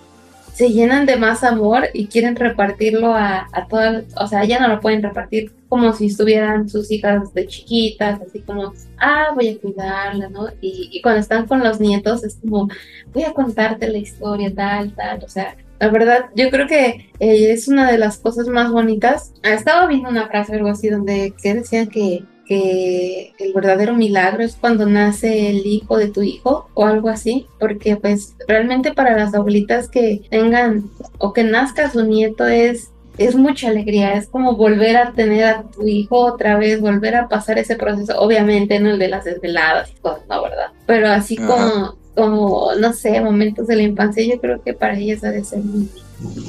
se 0.52 0.70
llenan 0.70 1.06
de 1.06 1.16
más 1.16 1.44
amor 1.44 1.85
y 1.94 2.06
quieren 2.09 2.37
repartirlo 2.37 3.14
a, 3.14 3.49
a 3.52 3.66
todas, 3.66 4.04
o 4.16 4.26
sea, 4.26 4.44
ya 4.44 4.59
no 4.59 4.68
lo 4.68 4.80
pueden 4.80 5.02
repartir 5.02 5.52
como 5.68 5.92
si 5.92 6.06
estuvieran 6.06 6.68
sus 6.68 6.90
hijas 6.90 7.32
de 7.32 7.47
chiquitas, 7.47 8.20
así 8.20 8.40
como, 8.40 8.75
ah, 8.99 9.28
voy 9.35 9.49
a 9.49 9.59
cuidarla, 9.59 10.28
¿no? 10.28 10.49
Y, 10.61 10.90
y 10.92 11.00
cuando 11.00 11.20
están 11.20 11.47
con 11.47 11.61
los 11.61 11.80
nietos 11.80 12.25
es 12.25 12.37
como, 12.37 12.68
voy 13.14 13.23
a 13.23 13.32
contarte 13.32 13.88
la 13.88 13.99
historia, 13.99 14.52
tal, 14.54 14.92
tal, 14.94 15.23
o 15.25 15.28
sea, 15.28 15.56
la 15.81 15.89
verdad, 15.89 16.27
yo 16.37 16.51
creo 16.51 16.67
que 16.67 17.11
eh, 17.21 17.53
es 17.53 17.67
una 17.67 17.91
de 17.91 17.97
las 17.97 18.19
cosas 18.19 18.49
más 18.49 18.71
bonitas. 18.71 19.33
Estaba 19.43 19.87
viendo 19.87 20.11
una 20.11 20.29
frase 20.29 20.53
o 20.53 20.57
algo 20.57 20.69
así 20.69 20.91
donde 20.91 21.33
que 21.43 21.55
decían 21.55 21.89
que, 21.89 22.23
que 22.47 23.33
el 23.39 23.55
verdadero 23.55 23.95
milagro 23.95 24.43
es 24.43 24.57
cuando 24.57 24.85
nace 24.85 25.49
el 25.49 25.67
hijo 25.67 25.97
de 25.97 26.09
tu 26.09 26.21
hijo 26.21 26.69
o 26.75 26.85
algo 26.85 27.09
así, 27.09 27.47
porque 27.59 27.97
pues 27.97 28.37
realmente 28.47 28.93
para 28.93 29.17
las 29.17 29.35
abuelitas 29.35 29.89
que 29.89 30.21
tengan 30.31 30.91
o 31.17 31.33
que 31.33 31.45
nazca 31.45 31.91
su 31.91 32.05
nieto 32.05 32.47
es 32.47 32.91
es 33.19 33.35
mucha 33.35 33.69
alegría, 33.69 34.15
es 34.15 34.29
como 34.29 34.57
volver 34.57 34.97
a 34.97 35.13
tener 35.13 35.45
a 35.45 35.63
tu 35.65 35.87
hijo 35.87 36.17
otra 36.25 36.57
vez, 36.57 36.81
volver 36.81 37.17
a 37.17 37.29
pasar 37.29 37.59
ese 37.59 37.77
proceso, 37.77 38.19
obviamente 38.19 38.81
no 38.81 38.91
el 38.91 38.99
de 38.99 39.09
las 39.09 39.25
desveladas 39.25 39.91
y 39.91 40.01
cosas, 40.01 40.23
no, 40.27 40.43
¿verdad? 40.43 40.69
Pero 40.87 41.09
así 41.09 41.37
Ajá. 41.37 41.47
como, 41.47 41.97
como, 42.14 42.75
no 42.79 42.93
sé, 42.93 43.21
momentos 43.21 43.67
de 43.67 43.76
la 43.76 43.83
infancia, 43.83 44.25
yo 44.25 44.40
creo 44.40 44.62
que 44.62 44.75
para 44.75 44.99
ellas 44.99 45.25
ha 45.25 45.31
de 45.31 45.45
ser 45.45 45.61
muy 45.61 45.88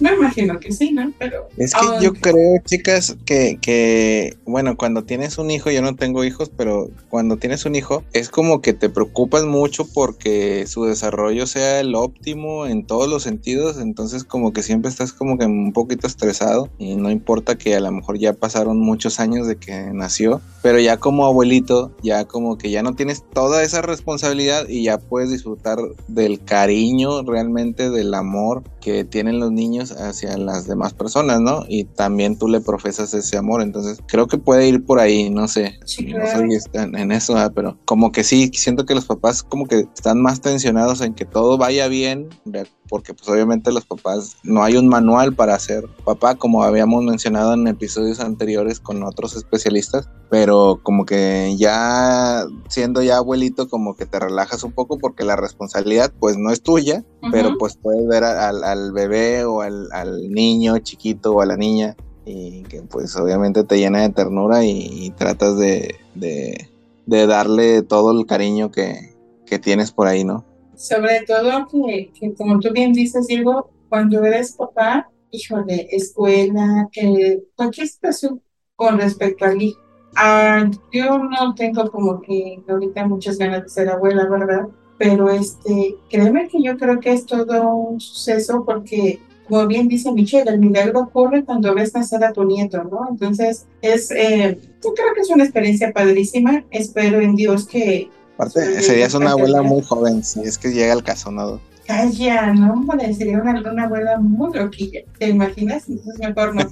Me 0.01 0.13
imagino 0.13 0.60
que 0.60 0.72
sí, 0.72 0.92
¿no? 0.92 1.12
Pero. 1.18 1.48
Es 1.58 1.74
que 1.74 2.04
yo 2.04 2.13
creo, 2.13 2.60
chicas, 2.66 3.16
que, 3.25 3.58
que, 3.62 4.38
bueno, 4.46 4.75
cuando 4.75 5.04
tienes 5.04 5.38
un 5.38 5.51
hijo, 5.51 5.72
yo 5.72 5.82
no 5.82 5.96
tengo 5.96 6.24
hijos, 6.24 6.51
pero 6.56 6.90
cuando 7.10 7.38
tienes 7.38 7.66
un 7.66 7.75
hijo, 7.75 8.04
es 8.13 8.30
como 8.30 8.62
que 8.62 8.74
te 8.74 8.90
preocupas 8.90 9.46
mucho 9.46 9.86
porque 9.86 10.66
su 10.68 10.86
desarrollo 10.86 11.48
sea 11.48 11.80
el 11.80 11.96
óptimo 11.96 12.66
en 12.66 12.86
todos 12.86 13.10
los 13.10 13.24
sentidos, 13.24 13.80
entonces 13.80 14.24
como 14.24 14.54
que 14.54 14.63
siempre 14.63 14.90
estás 14.90 15.13
como 15.13 15.38
que 15.38 15.46
un 15.46 15.74
poquito 15.74 16.08
estresado 16.08 16.70
y 16.78 16.96
no 16.96 17.12
importa 17.12 17.58
que 17.58 17.75
a 17.75 17.80
lo 17.80 17.92
mejor 17.92 18.18
ya 18.18 18.34
pasaron 18.34 18.80
muchos 18.80 19.20
años 19.20 19.48
de 19.48 19.56
que 19.56 19.92
nació, 19.94 20.42
pero 20.62 20.80
ya 20.80 20.98
como 20.98 21.25
abuelito, 21.25 21.92
ya 22.04 22.25
como 22.25 22.58
que 22.58 22.72
ya 22.72 22.84
no 22.84 22.94
tienes 22.94 23.24
toda 23.34 23.63
esa 23.63 23.82
responsabilidad 23.82 24.68
y 24.68 24.84
ya 24.84 24.98
puedes 24.98 25.30
disfrutar 25.30 25.78
del 26.08 26.44
cariño 26.44 27.24
realmente, 27.24 27.90
del 27.90 28.13
amor 28.13 28.63
que 28.82 29.06
tienen 29.06 29.40
los 29.40 29.51
niños 29.51 29.61
hacia 29.91 30.38
las 30.38 30.68
demás 30.68 30.94
personas, 30.94 31.39
¿no? 31.41 31.63
Y 31.68 31.86
también 31.86 32.38
tú 32.38 32.48
le 32.48 32.62
profesas 32.62 33.13
ese 33.13 33.38
amor, 33.38 33.62
entonces 33.62 34.00
creo 34.08 34.27
que 34.27 34.38
puede 34.38 34.68
ir 34.68 34.86
por 34.86 35.00
ahí, 35.00 35.30
no 35.30 35.48
sé, 35.48 35.77
Sí, 35.86 36.06
no 36.08 36.24
claro. 36.25 36.32
soy 36.39 36.58
en, 36.74 36.96
en 36.96 37.12
eso, 37.12 37.36
pero 37.53 37.77
como 37.86 38.12
que 38.12 38.24
sí, 38.24 38.50
siento 38.53 38.86
que 38.86 38.96
los 38.96 39.06
papás 39.06 39.44
como 39.44 39.65
que 39.68 39.82
están 39.96 40.22
más 40.22 40.41
tensionados 40.41 41.01
en 41.01 41.13
que 41.13 41.25
todo 41.25 41.58
vaya 41.58 41.88
bien, 41.88 42.30
de- 42.46 42.68
porque 42.91 43.13
pues 43.13 43.27
obviamente 43.29 43.71
los 43.71 43.86
papás, 43.86 44.36
no 44.43 44.62
hay 44.63 44.75
un 44.75 44.89
manual 44.89 45.33
para 45.33 45.57
ser 45.57 45.88
papá, 46.03 46.36
como 46.36 46.62
habíamos 46.63 47.03
mencionado 47.05 47.53
en 47.53 47.65
episodios 47.67 48.19
anteriores 48.19 48.81
con 48.81 49.01
otros 49.03 49.36
especialistas, 49.38 50.10
pero 50.29 50.81
como 50.83 51.05
que 51.05 51.55
ya 51.57 52.45
siendo 52.67 53.01
ya 53.01 53.15
abuelito, 53.17 53.69
como 53.69 53.95
que 53.95 54.05
te 54.05 54.19
relajas 54.19 54.63
un 54.65 54.74
poco 54.74 54.98
porque 55.00 55.24
la 55.24 55.38
responsabilidad 55.38 56.12
pues 56.19 56.38
no 56.38 56.51
es 56.51 56.62
tuya, 56.62 57.05
pero 57.31 57.57
pues 57.57 57.77
puedes 57.81 58.05
ver 58.07 58.25
a- 58.25 58.50
al, 58.50 58.63
al 58.65 58.91
bebé 58.91 59.45
o 59.45 59.62
al, 59.62 59.88
al 59.93 60.29
niño 60.29 60.77
chiquito 60.79 61.31
o 61.31 61.39
a 61.41 61.45
la 61.45 61.55
niña 61.55 61.95
y 62.25 62.63
que 62.63 62.81
pues 62.81 63.15
obviamente 63.15 63.63
te 63.63 63.77
llena 63.79 64.01
de 64.01 64.10
ternura 64.10 64.65
y, 64.65 64.71
y 65.05 65.12
tratas 65.12 65.57
de, 65.57 65.95
de, 66.13 66.69
de 67.05 67.25
darle 67.25 67.83
todo 67.83 68.12
el 68.12 68.25
cariño 68.25 68.69
que, 68.69 69.15
que 69.45 69.60
tienes 69.60 69.91
por 69.93 70.07
ahí, 70.07 70.24
¿no? 70.25 70.43
Sobre 70.82 71.22
todo 71.28 71.68
que, 71.68 72.34
como 72.36 72.60
tú 72.60 72.72
bien 72.74 72.92
dices, 72.92 73.28
Diego, 73.28 73.70
cuando 73.88 74.24
eres 74.26 74.54
papá, 74.54 75.12
híjole, 75.30 75.88
escuela, 75.92 76.90
que 76.92 77.44
cualquier 77.56 77.88
situación 77.88 78.42
con 78.76 79.00
respecto 79.00 79.46
al 79.46 79.62
hijo. 79.62 79.80
Ah, 80.16 80.68
yo 80.92 81.20
no 81.20 81.54
tengo 81.54 81.88
como 81.92 82.20
que 82.20 82.64
ahorita 82.68 83.08
muchas 83.08 83.38
ganas 83.38 83.62
de 83.62 83.70
ser 83.70 83.90
abuela, 83.90 84.28
¿verdad? 84.28 84.70
Pero 84.98 85.30
este, 85.30 85.98
créeme 86.10 86.48
que 86.48 86.64
yo 86.64 86.76
creo 86.78 87.00
que 87.00 87.14
es 87.14 87.28
todo 87.28 87.76
un 87.76 88.02
suceso 88.02 88.66
porque, 88.66 89.20
como 89.48 89.68
bien 89.68 89.88
dice 89.88 90.12
Michelle, 90.12 90.50
el 90.50 90.60
milagro 90.60 91.02
ocurre 91.02 91.46
cuando 91.46 91.76
ves 91.76 91.94
nacer 91.94 92.24
a 92.24 92.34
tu 92.34 92.44
nieto, 92.44 92.84
¿no? 92.86 93.08
Entonces, 93.08 93.68
es, 93.84 94.10
eh, 94.10 94.58
yo 94.84 94.94
creo 94.96 95.14
que 95.14 95.22
es 95.22 95.30
una 95.30 95.44
experiencia 95.44 95.94
padrísima. 95.94 96.66
Espero 96.72 97.22
en 97.22 97.36
Dios 97.36 97.68
que 97.68 98.10
Aparte, 98.41 98.77
Sí, 98.77 98.83
serías 98.83 99.13
una 99.13 99.31
abuela 99.31 99.62
muy 99.62 99.83
joven, 99.83 100.24
si 100.24 100.41
es 100.41 100.57
que 100.57 100.71
llega 100.71 100.93
el 100.93 101.03
caso, 101.03 101.29
¿no? 101.29 101.62
Calla, 101.86 102.53
no, 102.53 102.74
hombre, 102.74 103.13
sería 103.13 103.39
una, 103.39 103.60
una 103.71 103.83
abuela 103.83 104.17
muy 104.17 104.51
loquilla. 104.57 105.01
¿Te 105.19 105.29
imaginas? 105.29 105.88
Entonces 105.88 106.19
mejor 106.19 106.55
no. 106.55 106.63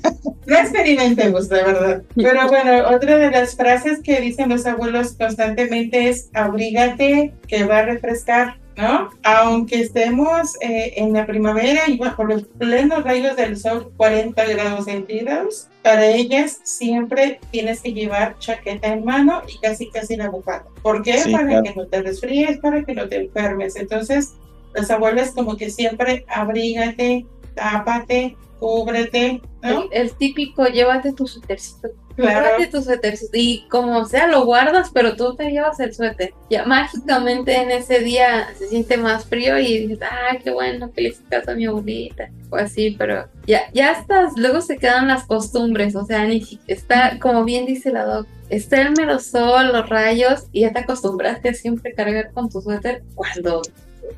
No 0.48 0.58
experimentemos, 0.58 1.48
la 1.50 1.64
verdad. 1.64 2.04
Pero 2.16 2.48
bueno, 2.48 2.90
otra 2.90 3.18
de 3.18 3.30
las 3.30 3.56
frases 3.56 4.00
que 4.02 4.20
dicen 4.20 4.50
los 4.50 4.66
abuelos 4.66 5.14
constantemente 5.14 6.10
es 6.10 6.30
abrígate, 6.34 7.34
que 7.48 7.66
va 7.66 7.80
a 7.80 7.86
refrescar, 7.86 8.59
¿no? 8.80 9.10
Aunque 9.24 9.82
estemos 9.82 10.56
eh, 10.62 10.94
en 10.96 11.12
la 11.12 11.26
primavera 11.26 11.82
y 11.88 11.98
bajo 11.98 12.24
los 12.24 12.44
plenos 12.44 13.04
rayos 13.04 13.36
del 13.36 13.58
sol, 13.58 13.92
40 13.98 14.46
grados 14.46 14.86
centígrados, 14.86 15.68
para 15.84 16.06
ellas 16.08 16.60
siempre 16.64 17.40
tienes 17.52 17.82
que 17.82 17.92
llevar 17.92 18.38
chaqueta 18.40 18.88
en 18.88 19.04
mano 19.04 19.42
y 19.48 19.58
casi 19.60 19.90
casi 19.90 20.16
la 20.16 20.30
bufanda. 20.30 20.66
¿Por 20.82 21.04
qué? 21.04 21.20
Sí, 21.20 21.32
para 21.32 21.48
claro. 21.48 21.64
que 21.64 21.76
no 21.76 21.88
te 21.88 22.02
resfríes, 22.02 22.58
para 22.60 22.84
que 22.86 22.94
no 22.94 23.10
te 23.10 23.18
enfermes. 23.18 23.76
Entonces, 23.76 24.36
los 24.74 24.90
abuelos 24.90 25.32
como 25.32 25.58
que 25.58 25.70
siempre 25.70 26.26
abrígate, 26.30 27.26
tápate, 27.56 28.38
cúbrete, 28.60 29.42
¿no? 29.62 29.84
El, 29.84 29.90
el 29.92 30.14
típico, 30.14 30.66
llévate 30.68 31.12
tu 31.12 31.28
suétercito. 31.28 31.90
Claro. 32.20 32.50
Tu 32.70 32.82
suétercito. 32.82 33.32
Y 33.34 33.66
como 33.70 34.06
sea, 34.06 34.28
lo 34.28 34.46
guardas, 34.46 34.92
pero 34.94 35.16
tú 35.16 35.36
te 35.36 35.50
llevas 35.50 35.80
el 35.80 35.94
suéter. 35.94 36.34
Ya 36.50 36.66
mágicamente 36.66 37.56
en 37.56 37.72
ese 37.72 38.00
día 38.00 38.50
se 38.58 38.68
siente 38.68 38.98
más 38.98 39.26
frío 39.26 39.58
y 39.58 39.88
dices, 39.88 40.00
ah, 40.04 40.38
qué 40.44 40.52
bueno 40.52 40.92
que 40.92 41.02
le 41.02 41.16
a 41.48 41.56
mi 41.56 41.66
abuelita. 41.66 42.30
O 42.50 42.58
así, 42.58 42.96
pero 42.98 43.28
ya, 43.48 43.62
ya 43.74 43.92
estás, 43.92 44.34
luego 44.36 44.62
se 44.62 44.78
quedan 44.78 45.08
las 45.08 45.26
costumbres, 45.26 45.96
o 45.96 46.04
sea, 46.04 46.26
ni 46.26 46.44
está, 46.68 47.20
como 47.20 47.44
bien 47.44 47.66
dice 47.68 47.92
la 47.92 48.06
doc, 48.06 48.28
está 48.50 48.82
el 48.82 48.92
merosol, 48.92 49.72
los 49.72 49.88
rayos, 49.88 50.46
y 50.52 50.62
ya 50.62 50.74
te 50.74 50.80
acostumbraste 50.80 51.50
a 51.50 51.54
siempre 51.54 51.94
cargar 51.94 52.32
con 52.32 52.50
tu 52.50 52.62
suéter 52.62 53.04
cuando, 53.14 53.62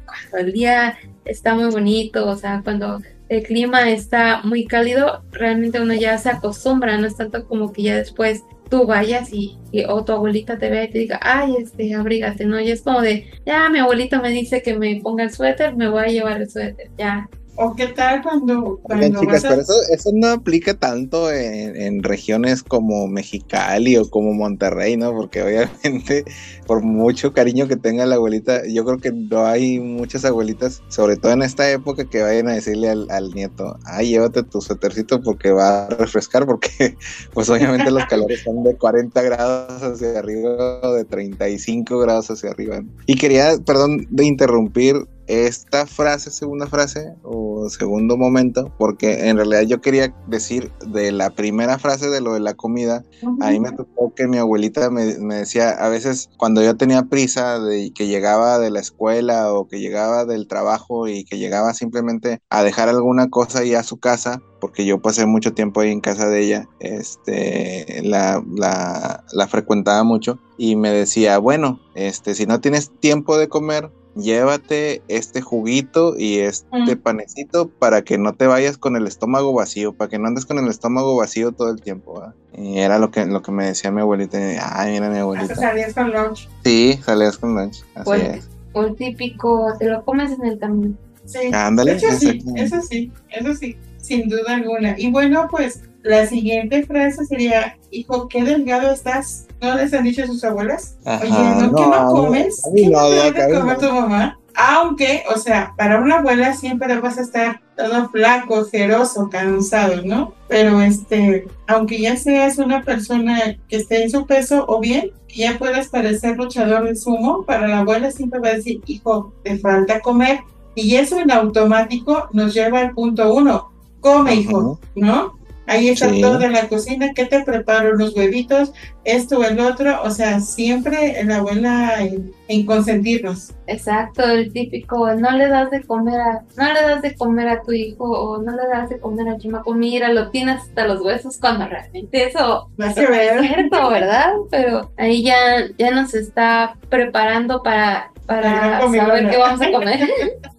cuando 0.06 0.38
el 0.38 0.54
día 0.54 0.98
está 1.26 1.56
muy 1.56 1.70
bonito, 1.72 2.28
o 2.28 2.38
sea, 2.38 2.62
cuando 2.64 3.02
el 3.32 3.44
clima 3.44 3.90
está 3.90 4.42
muy 4.44 4.66
cálido, 4.66 5.24
realmente 5.32 5.80
uno 5.82 5.94
ya 5.94 6.18
se 6.18 6.30
acostumbra, 6.30 6.98
no 6.98 7.08
es 7.08 7.16
tanto 7.16 7.48
como 7.48 7.72
que 7.74 7.84
ya 7.84 7.96
después 7.98 8.44
tú 8.70 8.86
vayas 8.86 9.34
y, 9.34 9.58
y- 9.72 9.86
o 9.86 10.04
tu 10.06 10.14
abuelita 10.14 10.58
te 10.58 10.70
vea 10.70 10.84
y 10.86 10.90
te 10.92 11.00
diga, 11.00 11.20
ay, 11.22 11.56
este, 11.58 11.94
abrígate, 11.96 12.46
¿no? 12.46 12.60
Y 12.60 12.72
es 12.72 12.82
como 12.84 13.02
de, 13.02 13.26
ya, 13.46 13.70
mi 13.70 13.80
abuelita 13.80 14.22
me 14.22 14.30
dice 14.30 14.62
que 14.62 14.78
me 14.78 15.00
ponga 15.02 15.24
el 15.24 15.32
suéter, 15.32 15.76
me 15.76 15.90
voy 15.90 16.04
a 16.04 16.08
llevar 16.08 16.42
el 16.42 16.50
suéter, 16.50 16.92
ya. 16.98 17.30
¿O 17.64 17.76
qué 17.76 17.88
tal 17.88 18.24
cuando, 18.24 18.80
cuando 18.82 19.20
chicas, 19.20 19.44
vas 19.44 19.46
a- 19.46 19.50
pero 19.50 19.62
eso, 19.62 19.74
eso 19.92 20.10
no 20.14 20.28
aplica 20.30 20.74
tanto 20.74 21.32
en, 21.32 21.76
en 21.76 22.02
regiones 22.04 22.64
como 22.64 23.08
Mexicali 23.08 23.98
o 23.98 24.10
como 24.10 24.34
Monterrey, 24.34 24.98
¿no? 24.98 25.12
Porque 25.14 25.44
obviamente, 25.44 26.26
por 26.66 26.82
mucho 26.82 27.34
cariño 27.34 27.68
que 27.68 27.76
tenga 27.76 28.06
la 28.06 28.16
abuelita, 28.16 28.62
yo 28.68 28.84
creo 28.84 29.00
que 29.00 29.12
no 29.12 29.46
hay 29.46 29.80
muchas 29.80 30.26
abuelitas, 30.26 30.82
sobre 30.90 31.18
todo 31.18 31.34
en 31.34 31.44
esta 31.44 31.70
época, 31.70 32.06
que 32.10 32.24
vayan 32.24 32.48
a 32.48 32.54
decirle 32.54 32.90
al, 32.90 33.06
al 33.12 33.30
nieto, 33.32 33.78
ay, 33.86 34.10
llévate 34.10 34.44
tu 34.44 34.60
suétercito 34.62 35.22
porque 35.22 35.52
va 35.52 35.86
a 35.86 35.90
refrescar, 35.90 36.46
porque 36.48 36.98
pues 37.34 37.50
obviamente 37.50 37.92
los 37.92 38.06
calores 38.08 38.42
son 38.44 38.64
de 38.64 38.76
40 38.76 39.22
grados 39.22 39.84
hacia 39.84 40.18
arriba 40.18 40.80
o 40.82 40.94
de 40.94 41.06
35 41.06 42.00
grados 42.00 42.32
hacia 42.32 42.50
arriba. 42.50 42.82
Y 43.06 43.16
quería, 43.16 43.52
perdón, 43.66 44.08
de 44.10 44.26
interrumpir 44.26 44.96
esta 45.32 45.86
frase, 45.86 46.30
segunda 46.30 46.68
frase 46.68 47.16
o 47.24 47.70
segundo 47.70 48.18
momento, 48.18 48.74
porque 48.78 49.30
en 49.30 49.38
realidad 49.38 49.62
yo 49.62 49.80
quería 49.80 50.14
decir 50.28 50.72
de 50.88 51.12
la 51.14 51.30
primera 51.30 51.80
frase 51.80 52.10
de 52.10 52.20
lo 52.20 52.34
de 52.34 52.42
la 52.42 52.54
comida, 52.54 53.04
a 53.40 53.52
mí 53.52 53.60
me 53.60 53.72
tocó 53.72 54.14
que 54.14 54.28
mi 54.28 54.38
abuelita 54.38 54.90
me, 54.90 55.18
me 55.20 55.36
decía, 55.36 55.70
a 55.70 55.88
veces 55.90 56.30
cuando 56.38 56.62
yo 56.62 56.76
tenía 56.76 57.04
prisa 57.04 57.60
de 57.60 57.94
que 57.94 58.08
llegaba 58.08 58.60
de 58.60 58.72
la 58.72 58.82
escuela 58.82 59.54
o 59.54 59.68
que 59.68 59.80
llegaba 59.80 60.26
del 60.26 60.48
trabajo 60.48 61.08
y 61.08 61.24
que 61.24 61.38
llegaba 61.38 61.74
simplemente 61.74 62.42
a 62.50 62.64
dejar 62.64 62.90
alguna 62.90 63.30
cosa 63.30 63.60
ahí 63.60 63.74
a 63.74 63.84
su 63.84 64.00
casa, 64.00 64.42
porque 64.60 64.86
yo 64.86 65.02
pasé 65.02 65.26
mucho 65.26 65.54
tiempo 65.54 65.80
ahí 65.80 65.92
en 65.92 66.02
casa 66.02 66.28
de 66.28 66.42
ella, 66.42 66.70
este, 66.80 68.02
la, 68.04 68.44
la, 68.54 69.24
la 69.32 69.48
frecuentaba 69.48 70.04
mucho 70.04 70.40
y 70.58 70.76
me 70.76 70.92
decía, 70.92 71.38
bueno, 71.38 71.80
este, 71.96 72.36
si 72.36 72.46
no 72.46 72.60
tienes 72.60 72.92
tiempo 73.00 73.38
de 73.38 73.48
comer, 73.48 73.92
llévate 74.16 75.02
este 75.08 75.42
juguito 75.42 76.16
y 76.18 76.40
este 76.40 76.68
Mm. 76.96 77.00
panecito 77.00 77.70
para 77.70 78.02
que 78.04 78.18
no 78.18 78.34
te 78.34 78.48
vayas 78.48 78.78
con 78.78 78.96
el 78.96 79.08
estómago 79.08 79.54
vacío, 79.54 79.94
para 79.94 80.10
que 80.10 80.20
no 80.20 80.28
andes 80.28 80.46
con 80.46 80.58
el 80.60 80.68
estómago 80.70 81.16
vacío 81.18 81.52
todo 81.52 81.70
el 81.72 81.82
tiempo. 81.82 82.20
¿verdad? 82.20 82.34
Y 82.58 82.80
era 82.80 83.00
lo 83.00 83.12
que, 83.12 83.26
lo 83.26 83.42
que 83.42 83.52
me 83.52 83.66
decía 83.66 83.92
mi 83.92 84.02
abuelita. 84.02 84.38
y, 84.40 84.58
Ay, 84.62 84.92
mira 84.94 85.08
mi 85.10 85.16
Hasta 85.16 85.22
abuelita. 85.22 85.56
salías 85.56 85.94
con 85.94 86.12
lunch. 86.12 86.50
Sí, 86.64 87.00
salías 87.04 87.38
con 87.38 87.56
lunch. 87.56 87.84
Así 87.96 88.10
O 88.10 88.14
el, 88.14 88.22
es. 88.22 88.50
o 88.74 88.82
el 88.84 88.96
típico, 88.96 89.68
te 89.80 89.86
lo 89.88 90.04
comes 90.04 90.32
en 90.32 90.46
el 90.46 90.60
camino. 90.60 90.94
Sí, 91.26 91.52
Ándale, 91.54 91.94
hecho, 91.94 92.08
sí, 92.20 92.44
eso 92.56 92.82
sí, 92.82 93.12
eso 93.30 93.54
sí, 93.54 93.78
sin 93.98 94.28
duda 94.28 94.56
alguna. 94.56 94.96
Y 94.98 95.12
bueno, 95.12 95.48
pues 95.52 95.84
la 96.04 96.26
siguiente 96.26 96.84
frase 96.84 97.26
sería, 97.26 97.78
hijo, 97.92 98.28
qué 98.28 98.44
delgado 98.44 98.92
estás. 98.92 99.48
¿No 99.62 99.76
les 99.76 99.94
han 99.94 100.04
dicho 100.04 100.26
sus 100.26 100.44
abuelas? 100.44 100.98
Ajá, 101.06 101.22
Oye, 101.24 101.68
¿no, 101.68 101.76
que 101.76 101.86
no, 101.86 102.06
comes? 102.08 102.62
¿Qué 102.76 102.88
no, 102.88 103.10
no 103.10 103.60
comer 103.60 103.78
tu 103.78 103.92
mamá? 103.92 104.40
Aunque, 104.56 105.24
o 105.34 105.38
sea, 105.38 105.74
para 105.78 106.00
una 106.00 106.18
abuela 106.18 106.54
siempre 106.54 107.00
vas 107.00 107.18
a 107.18 107.22
estar 107.22 107.62
todo 107.78 108.10
flaco, 108.10 108.56
ojeroso, 108.56 109.30
cansado, 109.30 110.02
¿no? 110.04 110.34
Pero 110.48 110.82
este, 110.82 111.48
aunque 111.68 112.02
ya 112.02 112.18
seas 112.18 112.58
una 112.58 112.82
persona 112.84 113.58
que 113.70 113.78
esté 113.78 114.04
en 114.04 114.10
su 114.10 114.26
peso 114.26 114.66
o 114.68 114.80
bien, 114.80 115.12
que 115.28 115.42
ya 115.42 115.58
puedas 115.58 115.88
parecer 115.88 116.38
luchador 116.38 116.84
de 116.84 116.96
sumo, 116.96 117.46
para 117.46 117.68
la 117.68 117.80
abuela 117.80 118.12
siempre 118.12 118.40
va 118.40 118.50
a 118.50 118.56
decir, 118.56 118.82
hijo, 118.88 119.34
te 119.44 119.58
falta 119.58 120.02
comer. 120.02 120.42
Y 120.76 120.96
eso 120.96 121.20
en 121.20 121.32
automático 121.32 122.30
nos 122.34 122.54
lleva 122.54 122.80
al 122.80 122.92
punto 122.92 123.34
uno, 123.34 123.72
come, 124.00 124.36
hijo, 124.36 124.80
¿no? 124.96 125.40
Ahí 125.72 125.88
está 125.88 126.10
Sí. 126.10 126.20
todo 126.22 126.42
en 126.42 126.52
la 126.52 126.68
cocina, 126.68 127.14
¿qué 127.16 127.26
te 127.26 127.44
preparo? 127.44 127.96
Unos 127.96 128.14
huevitos, 128.16 128.74
esto 129.06 129.40
o 129.40 129.44
el 129.46 129.60
otro, 129.60 130.02
o 130.04 130.10
sea, 130.12 130.42
siempre 130.42 131.24
la 131.24 131.38
abuela 131.38 131.96
en, 132.02 132.34
en 132.50 132.66
consentirnos. 132.66 133.54
Exacto, 133.68 134.24
el 134.26 134.52
típico, 134.52 135.14
no 135.16 135.32
le 135.32 135.48
das 135.48 135.72
de 135.72 135.82
comer 135.84 136.20
a, 136.20 136.42
no 136.58 136.74
le 136.74 136.82
das 136.82 137.02
de 137.02 137.16
comer 137.16 137.48
a 137.48 137.62
tu 137.62 137.72
hijo 137.72 138.04
o 138.04 138.42
no 138.42 138.52
le 138.52 138.68
das 138.68 138.90
de 138.90 139.00
comer 139.00 139.30
a 139.30 139.38
chamaco, 139.38 139.74
mira, 139.74 140.12
lo 140.12 140.30
tienes 140.30 140.58
hasta 140.62 140.86
los 140.88 141.00
huesos 141.02 141.38
cuando 141.40 141.66
realmente 141.68 142.28
eso 142.28 142.70
no 142.76 142.86
es 142.88 142.96
cierto, 142.96 143.90
¿verdad? 143.90 144.34
Pero 144.50 144.92
ahí 144.98 145.24
ya, 145.24 145.36
ya 145.78 145.92
nos 145.92 146.14
está 146.14 146.76
preparando 146.90 147.64
para, 147.64 148.11
para 148.26 148.82
saber 148.82 149.30
qué 149.30 149.38
vamos 149.38 149.62
a 149.62 149.72
comer. 149.72 150.10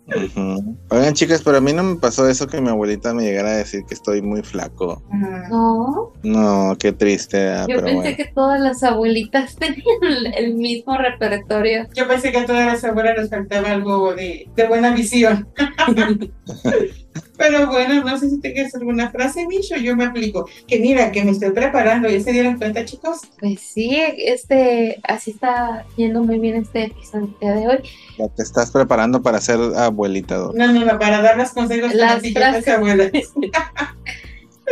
Oigan, 0.90 1.14
chicas, 1.14 1.42
pero 1.42 1.57
a 1.57 1.61
mí 1.61 1.73
no 1.73 1.83
me 1.83 1.97
pasó 1.97 2.28
eso 2.28 2.47
que 2.47 2.61
mi 2.61 2.69
abuelita 2.69 3.14
me 3.14 3.23
llegara 3.23 3.50
a 3.50 3.57
decir 3.57 3.83
que 3.87 3.95
estoy 3.95 4.21
muy 4.21 4.42
flaco. 4.42 5.02
No, 5.49 6.12
No, 6.23 6.76
qué 6.78 6.92
triste, 6.92 7.49
ah, 7.49 7.66
yo 7.69 7.76
pero 7.76 7.87
pensé 7.87 8.00
bueno. 8.00 8.16
que 8.16 8.25
todas 8.35 8.61
las 8.61 8.83
abuelitas 8.83 9.57
tenían 9.59 10.35
el 10.37 10.54
mismo 10.54 10.97
repertorio. 10.99 11.87
Yo 11.95 12.07
pensé 12.09 12.31
que 12.33 12.38
a 12.38 12.47
todas 12.47 12.66
las 12.66 12.85
abuelas 12.85 13.16
les 13.16 13.31
faltaba 13.31 13.71
algo 13.71 14.14
de, 14.14 14.49
de 14.54 14.69
buena 14.69 14.92
visión. 14.95 15.49
Pero 17.42 17.66
bueno, 17.66 18.04
no 18.04 18.16
sé 18.18 18.30
si 18.30 18.38
tengas 18.40 18.72
alguna 18.76 19.11
frase, 19.11 19.44
Micho, 19.49 19.76
yo 19.76 19.96
me 19.96 20.04
aplico. 20.04 20.49
Que 20.68 20.78
mira, 20.78 21.11
que 21.11 21.25
me 21.25 21.32
estoy 21.32 21.50
preparando, 21.50 22.08
¿ya 22.08 22.20
se 22.20 22.30
dieron 22.30 22.56
cuenta, 22.56 22.84
chicos? 22.84 23.18
Pues 23.40 23.58
sí, 23.61 23.96
este, 24.16 25.00
así 25.02 25.32
está 25.32 25.84
yendo 25.96 26.22
muy 26.22 26.38
bien 26.38 26.54
este 26.54 26.84
episodio 26.84 27.34
de 27.40 27.66
hoy. 27.66 27.78
Ya 28.16 28.28
te 28.28 28.42
estás 28.44 28.70
preparando 28.70 29.20
para 29.22 29.40
ser 29.40 29.58
abuelita. 29.76 30.37
No, 30.54 30.72
no, 30.72 30.84
no, 30.84 30.99
para 31.00 31.20
dar 31.20 31.37
los 31.37 31.50
consejos 31.50 31.90
a 31.92 31.96
Las 31.96 32.22
frases. 32.32 32.68
abuelas. 32.68 33.11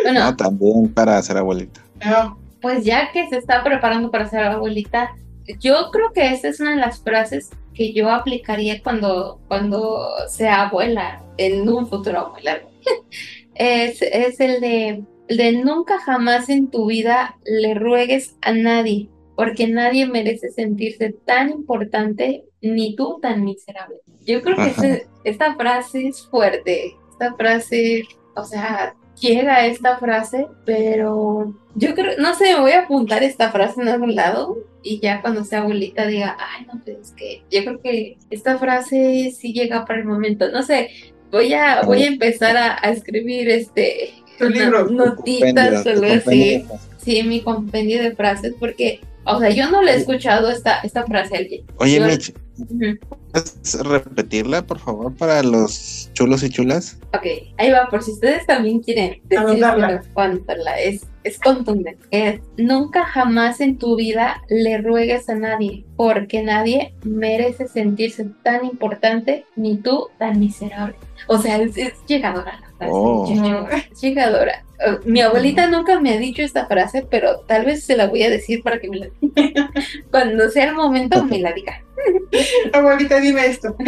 Bueno, 0.02 0.20
No, 0.20 0.36
también 0.36 0.88
para 0.94 1.20
ser 1.20 1.36
abuelita. 1.36 1.82
No, 2.06 2.38
Pues 2.62 2.84
ya 2.84 3.10
que 3.12 3.28
se 3.28 3.36
está 3.36 3.62
preparando 3.64 4.10
para 4.10 4.28
ser 4.30 4.44
abuelita, 4.44 5.10
yo 5.58 5.90
creo 5.92 6.12
que 6.12 6.32
esta 6.32 6.48
es 6.48 6.60
una 6.60 6.70
de 6.72 6.76
las 6.76 7.02
frases 7.02 7.50
que 7.74 7.92
yo 7.92 8.10
aplicaría 8.10 8.82
cuando, 8.82 9.40
cuando 9.48 10.06
sea 10.28 10.68
abuela 10.68 11.24
en 11.38 11.68
un 11.68 11.86
futuro 11.86 12.30
muy 12.32 12.42
largo. 12.42 12.70
es, 13.54 14.02
es 14.02 14.40
el 14.40 14.60
de, 14.60 15.04
el 15.28 15.36
de 15.36 15.52
nunca 15.52 15.98
jamás 16.00 16.48
en 16.48 16.70
tu 16.70 16.86
vida 16.86 17.36
le 17.44 17.74
ruegues 17.74 18.36
a 18.42 18.52
nadie, 18.52 19.08
porque 19.36 19.66
nadie 19.68 20.06
merece 20.06 20.50
sentirse 20.50 21.14
tan 21.24 21.50
importante 21.50 22.44
ni 22.60 22.94
tú 22.96 23.18
tan 23.22 23.44
miserable. 23.44 23.96
Yo 24.26 24.42
creo 24.42 24.56
que 24.56 24.66
ese- 24.68 25.06
esta 25.24 25.54
frase 25.54 26.08
es 26.08 26.26
fuerte, 26.28 26.96
esta 27.10 27.34
frase, 27.34 28.04
o 28.36 28.44
sea, 28.44 28.94
llega 29.20 29.66
esta 29.66 29.98
frase, 29.98 30.46
pero 30.64 31.54
yo 31.74 31.94
creo, 31.94 32.18
no 32.18 32.34
sé, 32.34 32.54
me 32.54 32.60
voy 32.60 32.72
a 32.72 32.80
apuntar 32.82 33.22
esta 33.22 33.50
frase 33.50 33.80
en 33.80 33.88
algún 33.88 34.14
lado 34.14 34.58
y 34.82 34.98
ya 35.00 35.20
cuando 35.20 35.44
sea 35.44 35.60
abuelita 35.60 36.06
diga, 36.06 36.36
ay, 36.38 36.66
no, 36.66 36.80
pues 36.84 36.96
es 37.00 37.10
que 37.12 37.42
yo 37.50 37.62
creo 37.64 37.80
que 37.80 38.16
esta 38.30 38.58
frase 38.58 39.32
sí 39.36 39.52
llega 39.52 39.84
para 39.84 40.00
el 40.00 40.06
momento, 40.06 40.50
no 40.50 40.62
sé, 40.62 40.90
voy 41.30 41.52
a, 41.54 41.82
voy 41.82 42.02
a 42.02 42.06
empezar 42.08 42.56
a, 42.56 42.78
a 42.82 42.90
escribir 42.90 43.48
este 43.50 44.14
Tu 44.38 44.48
libro. 44.48 44.86
no- 44.88 45.06
notitas, 45.06 45.86
algo 45.86 46.00
compendio, 46.00 46.16
así, 46.26 46.64
sí, 46.98 47.22
mi 47.22 47.40
compendio 47.42 48.02
de 48.02 48.16
frases, 48.16 48.54
porque, 48.58 49.00
o 49.24 49.38
sea, 49.38 49.50
yo 49.50 49.70
no 49.70 49.82
le 49.82 49.92
he 49.92 49.96
escuchado 49.96 50.50
esta, 50.50 50.80
esta 50.80 51.04
frase 51.04 51.36
a 51.36 51.38
alguien. 51.38 51.62
Oye, 51.76 51.98
Yo- 51.98 52.06
Mitch. 52.06 52.32
¿Puedes 52.66 53.78
repetirla, 53.82 54.66
por 54.66 54.78
favor, 54.78 55.14
para 55.14 55.42
los 55.42 56.10
chulos 56.14 56.42
y 56.42 56.50
chulas? 56.50 56.98
Ok, 57.14 57.26
ahí 57.58 57.70
va, 57.70 57.88
por 57.88 58.02
si 58.02 58.12
ustedes 58.12 58.46
también 58.46 58.80
quieren 58.80 59.20
Anotarla. 59.36 59.86
decirla, 59.88 60.02
cuántarla, 60.14 60.80
es, 60.80 61.06
es 61.24 61.38
contundente. 61.38 62.04
Es, 62.10 62.40
nunca 62.56 63.04
jamás 63.04 63.60
en 63.60 63.78
tu 63.78 63.96
vida 63.96 64.42
le 64.48 64.78
ruegues 64.78 65.28
a 65.28 65.34
nadie, 65.34 65.84
porque 65.96 66.42
nadie 66.42 66.94
merece 67.04 67.68
sentirse 67.68 68.26
tan 68.42 68.64
importante, 68.64 69.44
ni 69.56 69.76
tú 69.76 70.08
tan 70.18 70.38
miserable. 70.40 70.96
O 71.28 71.38
sea, 71.38 71.56
es, 71.58 71.76
es 71.76 71.92
llegadora 72.06 72.58
la 72.60 72.66
frase, 72.76 72.92
Oh. 72.92 73.28
es 73.70 74.00
llegadora. 74.00 74.64
Eh, 74.86 74.98
Mi 75.04 75.20
abuelita 75.20 75.66
nunca 75.66 76.00
me 76.00 76.14
ha 76.14 76.18
dicho 76.18 76.40
esta 76.40 76.66
frase, 76.66 77.06
pero 77.10 77.40
tal 77.40 77.66
vez 77.66 77.84
se 77.84 77.94
la 77.94 78.06
voy 78.06 78.22
a 78.22 78.30
decir 78.30 78.62
para 78.62 78.78
que 78.80 78.88
me 78.88 78.96
la 79.00 79.08
diga. 79.20 79.70
Cuando 80.10 80.48
sea 80.48 80.70
el 80.70 80.74
momento, 80.74 81.22
me 81.26 81.38
la 81.40 81.52
diga. 81.52 81.84
abuelita, 82.72 83.20
dime 83.20 83.46
esto. 83.46 83.68
ok, 83.78 83.80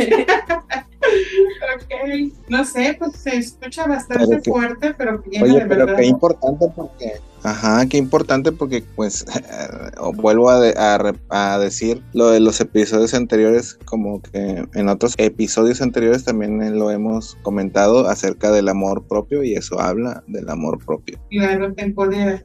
no 2.48 2.64
sé, 2.64 2.96
pues 2.98 3.12
se 3.16 3.36
escucha 3.36 3.86
bastante 3.86 4.26
Pero 4.28 4.42
que- 4.42 4.50
fuerte, 4.50 4.94
pero 4.96 5.22
viene 5.26 5.44
Oye, 5.44 5.60
de 5.60 5.66
pero 5.66 5.86
verdad. 5.86 5.96
qué 5.98 6.06
importante 6.06 6.66
porque... 6.74 7.12
Ajá, 7.44 7.84
qué 7.86 7.96
importante 7.96 8.52
porque, 8.52 8.84
pues, 8.94 9.24
vuelvo 10.14 10.48
a, 10.48 10.60
de- 10.60 10.74
a 10.78 11.12
a 11.54 11.58
decir 11.58 12.00
lo 12.12 12.30
de 12.30 12.38
los 12.38 12.60
episodios 12.60 13.14
anteriores, 13.14 13.80
como 13.84 14.22
que 14.22 14.64
en 14.74 14.88
otros 14.88 15.14
episodios 15.18 15.82
anteriores 15.82 16.22
también 16.24 16.78
lo 16.78 16.92
hemos 16.92 17.36
comentado 17.42 18.06
acerca 18.08 18.52
del 18.52 18.68
amor 18.68 19.02
propio 19.08 19.42
y 19.42 19.54
eso 19.54 19.80
habla 19.80 20.22
del 20.28 20.48
amor 20.50 20.78
propio. 20.84 21.18
Claro, 21.30 21.72
te 21.74 21.82
empodera, 21.82 22.44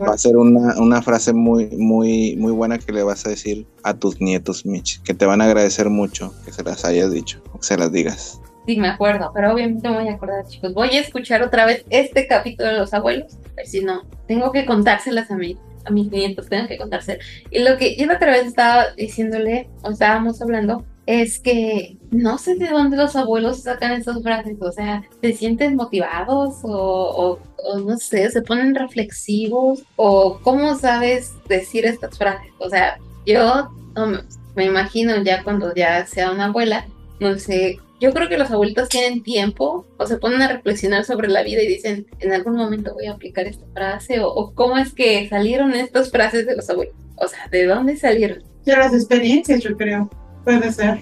Va 0.00 0.14
a 0.14 0.18
ser 0.18 0.38
una, 0.38 0.74
una 0.80 1.02
frase 1.02 1.34
muy, 1.34 1.66
muy, 1.76 2.34
muy 2.36 2.52
buena 2.52 2.78
que 2.78 2.92
le 2.94 3.02
vas 3.02 3.26
a 3.26 3.30
decir 3.30 3.66
a 3.82 3.92
tus 3.92 4.22
nietos, 4.22 4.64
Mitch, 4.64 4.99
que 5.04 5.14
te 5.14 5.26
van 5.26 5.40
a 5.40 5.44
agradecer 5.44 5.88
mucho 5.90 6.32
que 6.44 6.52
se 6.52 6.62
las 6.62 6.84
hayas 6.84 7.10
dicho, 7.12 7.42
que 7.42 7.62
se 7.62 7.76
las 7.76 7.90
digas. 7.92 8.40
Sí, 8.66 8.76
me 8.76 8.88
acuerdo, 8.88 9.30
pero 9.34 9.52
obviamente 9.52 9.88
me 9.88 9.98
voy 10.00 10.08
a 10.08 10.14
acordar, 10.14 10.46
chicos. 10.46 10.72
Voy 10.74 10.90
a 10.90 11.00
escuchar 11.00 11.42
otra 11.42 11.64
vez 11.66 11.84
este 11.90 12.26
capítulo 12.26 12.68
de 12.70 12.78
los 12.78 12.92
abuelos, 12.94 13.34
a 13.52 13.54
ver 13.56 13.66
si 13.66 13.82
no, 13.82 14.02
tengo 14.28 14.52
que 14.52 14.66
contárselas 14.66 15.30
a 15.30 15.36
mí, 15.36 15.56
a 15.84 15.90
mis 15.90 16.10
nietos, 16.10 16.48
tengo 16.48 16.68
que 16.68 16.76
contárselas. 16.76 17.24
Y 17.50 17.60
lo 17.60 17.76
que 17.78 17.96
yo 17.96 18.04
otra 18.12 18.30
vez 18.32 18.46
estaba 18.46 18.84
diciéndole, 18.96 19.68
o 19.82 19.90
estábamos 19.90 20.40
hablando, 20.42 20.84
es 21.06 21.40
que 21.40 21.96
no 22.12 22.38
sé 22.38 22.54
de 22.56 22.68
dónde 22.68 22.96
los 22.96 23.16
abuelos 23.16 23.62
sacan 23.62 23.92
esas 23.92 24.22
frases, 24.22 24.56
o 24.60 24.70
sea, 24.70 25.02
se 25.20 25.32
sienten 25.32 25.74
motivados 25.74 26.58
o, 26.62 26.68
o- 26.70 27.38
o 27.64 27.78
no 27.80 27.96
sé, 27.96 28.30
se 28.30 28.42
ponen 28.42 28.74
reflexivos 28.74 29.82
o 29.96 30.38
cómo 30.42 30.76
sabes 30.76 31.32
decir 31.48 31.84
estas 31.86 32.16
frases. 32.16 32.52
O 32.58 32.68
sea, 32.68 32.98
yo 33.26 33.70
no 33.96 34.20
me- 34.56 34.64
imagino 34.66 35.22
ya 35.22 35.42
cuando 35.42 35.74
ya 35.74 36.06
sea 36.06 36.30
una 36.30 36.46
abuela, 36.46 36.86
no 37.20 37.38
sé, 37.38 37.78
yo 38.00 38.12
creo 38.14 38.28
que 38.28 38.38
los 38.38 38.50
abuelitos 38.50 38.88
tienen 38.88 39.22
tiempo 39.22 39.86
o 39.98 40.06
se 40.06 40.16
ponen 40.16 40.40
a 40.42 40.48
reflexionar 40.48 41.04
sobre 41.04 41.28
la 41.28 41.42
vida 41.42 41.62
y 41.62 41.66
dicen, 41.68 42.06
en 42.20 42.32
algún 42.32 42.56
momento 42.56 42.94
voy 42.94 43.06
a 43.06 43.12
aplicar 43.12 43.46
esta 43.46 43.66
frase 43.74 44.20
o, 44.20 44.28
o 44.28 44.54
cómo 44.54 44.78
es 44.78 44.94
que 44.94 45.28
salieron 45.28 45.74
estas 45.74 46.10
frases 46.10 46.46
de 46.46 46.56
los 46.56 46.68
abuelos. 46.70 46.94
O 47.16 47.28
sea, 47.28 47.46
¿de 47.50 47.66
dónde 47.66 47.96
salieron? 47.96 48.42
Ya 48.64 48.78
las 48.78 48.94
experiencias, 48.94 49.62
yo 49.62 49.76
creo. 49.76 50.08
Puede 50.44 50.72
ser. 50.72 51.00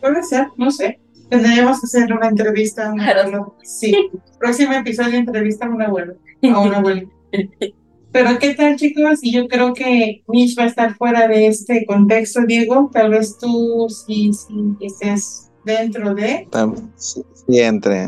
Puede 0.00 0.22
ser, 0.22 0.46
no 0.56 0.70
sé. 0.70 1.00
Tendríamos 1.28 1.80
que 1.80 1.86
hacer 1.86 2.12
una 2.12 2.28
entrevista 2.28 2.88
a 2.88 2.92
un 2.92 3.00
abuelo. 3.00 3.56
Sí. 3.64 4.08
Próximo 4.38 4.72
episodio, 4.74 5.16
entrevista 5.16 5.66
a 5.66 5.70
un 5.70 5.82
abuelo. 5.82 6.14
A 6.44 6.60
un 6.60 6.74
abuelo. 6.74 7.10
Pero 8.16 8.38
¿qué 8.38 8.54
tal, 8.54 8.76
chicos? 8.76 9.18
Y 9.20 9.30
yo 9.30 9.46
creo 9.46 9.74
que 9.74 10.22
Mish 10.26 10.58
va 10.58 10.62
a 10.62 10.68
estar 10.68 10.96
fuera 10.96 11.28
de 11.28 11.48
este 11.48 11.84
contexto, 11.84 12.40
Diego. 12.46 12.88
Tal 12.90 13.10
vez 13.10 13.36
tú 13.36 13.88
sí, 13.90 14.30
sí 14.32 14.54
estés 14.80 15.50
dentro 15.66 16.14
de. 16.14 16.48
Sí, 16.96 17.22
sí, 17.34 17.60
entre. 17.60 18.06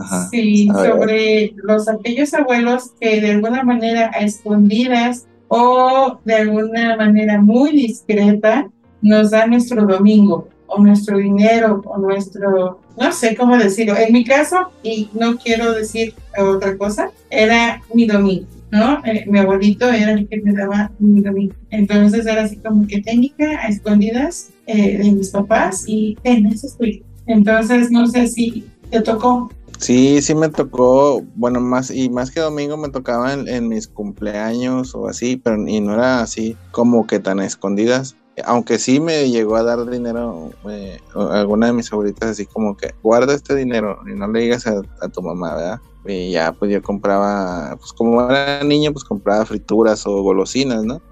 Ajá. 0.00 0.28
Sí, 0.30 0.68
A 0.72 0.80
ver. 0.80 0.92
sobre 0.92 1.54
los 1.56 1.88
aquellos 1.88 2.32
abuelos 2.34 2.92
que 3.00 3.20
de 3.20 3.32
alguna 3.32 3.64
manera 3.64 4.12
a 4.14 4.20
escondidas 4.20 5.26
o 5.48 6.20
de 6.24 6.34
alguna 6.36 6.96
manera 6.96 7.40
muy 7.40 7.72
discreta 7.72 8.70
nos 9.02 9.32
dan 9.32 9.50
nuestro 9.50 9.84
domingo 9.86 10.46
o 10.68 10.78
nuestro 10.78 11.18
dinero 11.18 11.82
o 11.84 11.98
nuestro, 11.98 12.78
no 12.96 13.10
sé 13.10 13.34
cómo 13.34 13.58
decirlo. 13.58 13.96
En 13.96 14.12
mi 14.12 14.24
caso, 14.24 14.70
y 14.84 15.10
no 15.14 15.36
quiero 15.36 15.72
decir 15.72 16.14
otra 16.38 16.78
cosa, 16.78 17.10
era 17.28 17.82
mi 17.92 18.06
domingo. 18.06 18.57
¿No? 18.70 19.02
Eh, 19.04 19.24
mi 19.26 19.38
abuelito 19.38 19.88
era 19.90 20.12
el 20.12 20.28
que 20.28 20.40
me 20.42 20.52
daba 20.52 20.90
mi 20.98 21.22
domingo. 21.22 21.54
Entonces 21.70 22.26
era 22.26 22.42
así 22.42 22.56
como 22.56 22.86
que 22.86 23.00
técnica 23.00 23.44
a 23.60 23.68
escondidas 23.68 24.50
eh, 24.66 24.98
de 24.98 25.12
mis 25.12 25.30
papás 25.30 25.84
y 25.86 26.16
ten, 26.22 26.46
ese 26.46 26.66
es 26.66 26.76
tuyo. 26.76 27.02
Entonces, 27.26 27.90
no 27.90 28.06
sé 28.06 28.26
si 28.26 28.64
¿Te 28.90 29.02
tocó? 29.02 29.50
Sí, 29.78 30.20
sí 30.22 30.34
me 30.34 30.48
tocó, 30.48 31.22
bueno, 31.36 31.60
más 31.60 31.90
y 31.90 32.08
más 32.08 32.30
que 32.30 32.40
domingo 32.40 32.76
me 32.76 32.88
tocaba 32.88 33.32
en, 33.32 33.68
mis 33.68 33.86
cumpleaños 33.86 34.94
o 34.94 35.06
así, 35.06 35.36
pero 35.36 35.56
y 35.68 35.80
no 35.80 35.94
era 35.94 36.20
así 36.20 36.56
como 36.72 37.06
que 37.06 37.20
tan 37.20 37.40
escondidas. 37.40 38.16
Aunque 38.44 38.78
sí 38.78 38.98
me 38.98 39.30
llegó 39.30 39.56
a 39.56 39.62
dar 39.62 39.88
dinero 39.88 40.50
eh, 40.68 40.98
alguna 41.14 41.66
de 41.66 41.72
mis 41.74 41.90
favoritas 41.90 42.30
así 42.30 42.46
como 42.46 42.76
que 42.76 42.94
guarda 43.02 43.34
este 43.34 43.54
dinero 43.54 43.98
y 44.06 44.16
no 44.16 44.28
le 44.28 44.40
digas 44.40 44.66
a 44.66 45.08
tu 45.08 45.22
mamá, 45.22 45.54
¿verdad? 45.54 45.80
Y 46.06 46.32
ya, 46.32 46.52
pues 46.52 46.70
yo 46.70 46.82
compraba, 46.82 47.76
pues 47.78 47.92
como 47.92 48.30
era 48.30 48.62
niño, 48.64 48.92
pues 48.92 49.04
compraba 49.04 49.44
frituras 49.44 50.06
o 50.06 50.22
golosinas, 50.22 50.84
¿no? 50.84 51.02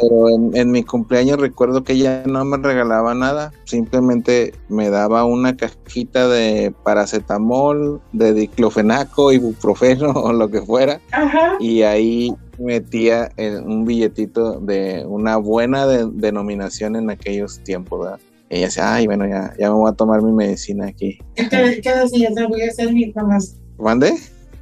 Pero 0.00 0.28
en, 0.28 0.70
mi 0.70 0.82
cumpleaños 0.82 1.38
recuerdo 1.38 1.84
que 1.84 1.94
ella 1.94 2.24
no 2.26 2.44
me 2.44 2.56
regalaba 2.58 3.14
nada, 3.14 3.52
simplemente 3.64 4.52
me 4.68 4.90
daba 4.90 5.24
una 5.24 5.56
cajita 5.56 6.28
de 6.28 6.74
paracetamol, 6.82 8.00
de 8.12 8.34
diclofenaco, 8.34 9.32
ibuprofeno 9.32 10.10
o 10.14 10.32
lo 10.32 10.50
que 10.50 10.60
fuera. 10.62 11.00
Y 11.60 11.82
ahí 11.82 12.34
metía 12.58 13.30
un 13.64 13.84
billetito 13.84 14.60
de 14.60 15.04
una 15.06 15.36
buena 15.36 15.86
denominación 15.86 16.96
en 16.96 17.10
aquellos 17.10 17.60
tiempos, 17.60 18.00
¿verdad? 18.00 18.20
Y 18.50 18.56
ella 18.56 18.66
decía, 18.66 18.94
ay, 18.94 19.06
bueno, 19.06 19.26
ya, 19.26 19.54
ya 19.58 19.70
me 19.70 19.76
voy 19.76 19.90
a 19.90 19.94
tomar 19.94 20.22
mi 20.22 20.32
medicina 20.32 20.86
aquí. 20.86 21.18
¿Qué, 21.34 21.48
qué 21.82 21.94
decías? 21.94 22.34
Voy 22.48 22.62
a 22.62 22.68
hacer 22.68 22.92
mi. 22.92 23.12
¿Mande? 23.78 24.14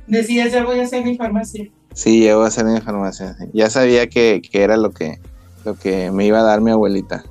Decía, 0.06 0.48
ya 0.48 0.64
voy 0.64 0.80
a 0.80 0.84
hacer 0.84 1.04
mi 1.04 1.16
farmacia. 1.16 1.70
Sí, 1.94 2.24
ya 2.24 2.36
voy 2.36 2.44
a 2.44 2.48
hacer 2.48 2.64
mi 2.64 2.80
farmacia. 2.80 3.36
Ya 3.52 3.70
sabía 3.70 4.08
que, 4.08 4.42
era 4.52 4.76
lo 4.76 4.90
que, 4.90 5.18
lo 5.64 5.74
que 5.74 6.10
me 6.10 6.26
iba 6.26 6.40
a 6.40 6.44
dar 6.44 6.60
mi 6.60 6.70
abuelita. 6.70 7.24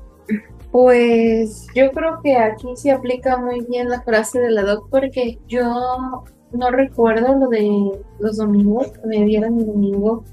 Pues 0.71 1.67
yo 1.75 1.91
creo 1.91 2.21
que 2.23 2.37
aquí 2.37 2.67
se 2.75 2.91
aplica 2.91 3.37
muy 3.37 3.65
bien 3.69 3.89
la 3.89 4.01
frase 4.01 4.39
de 4.39 4.51
la 4.51 4.63
doc 4.63 4.87
porque 4.89 5.37
yo 5.47 6.23
no 6.53 6.71
recuerdo 6.71 7.35
lo 7.35 7.49
de 7.49 7.91
los 8.19 8.37
domingos, 8.37 8.87
que 8.87 9.07
me 9.07 9.25
dieron 9.25 9.59
el 9.59 9.65
domingo. 9.65 10.23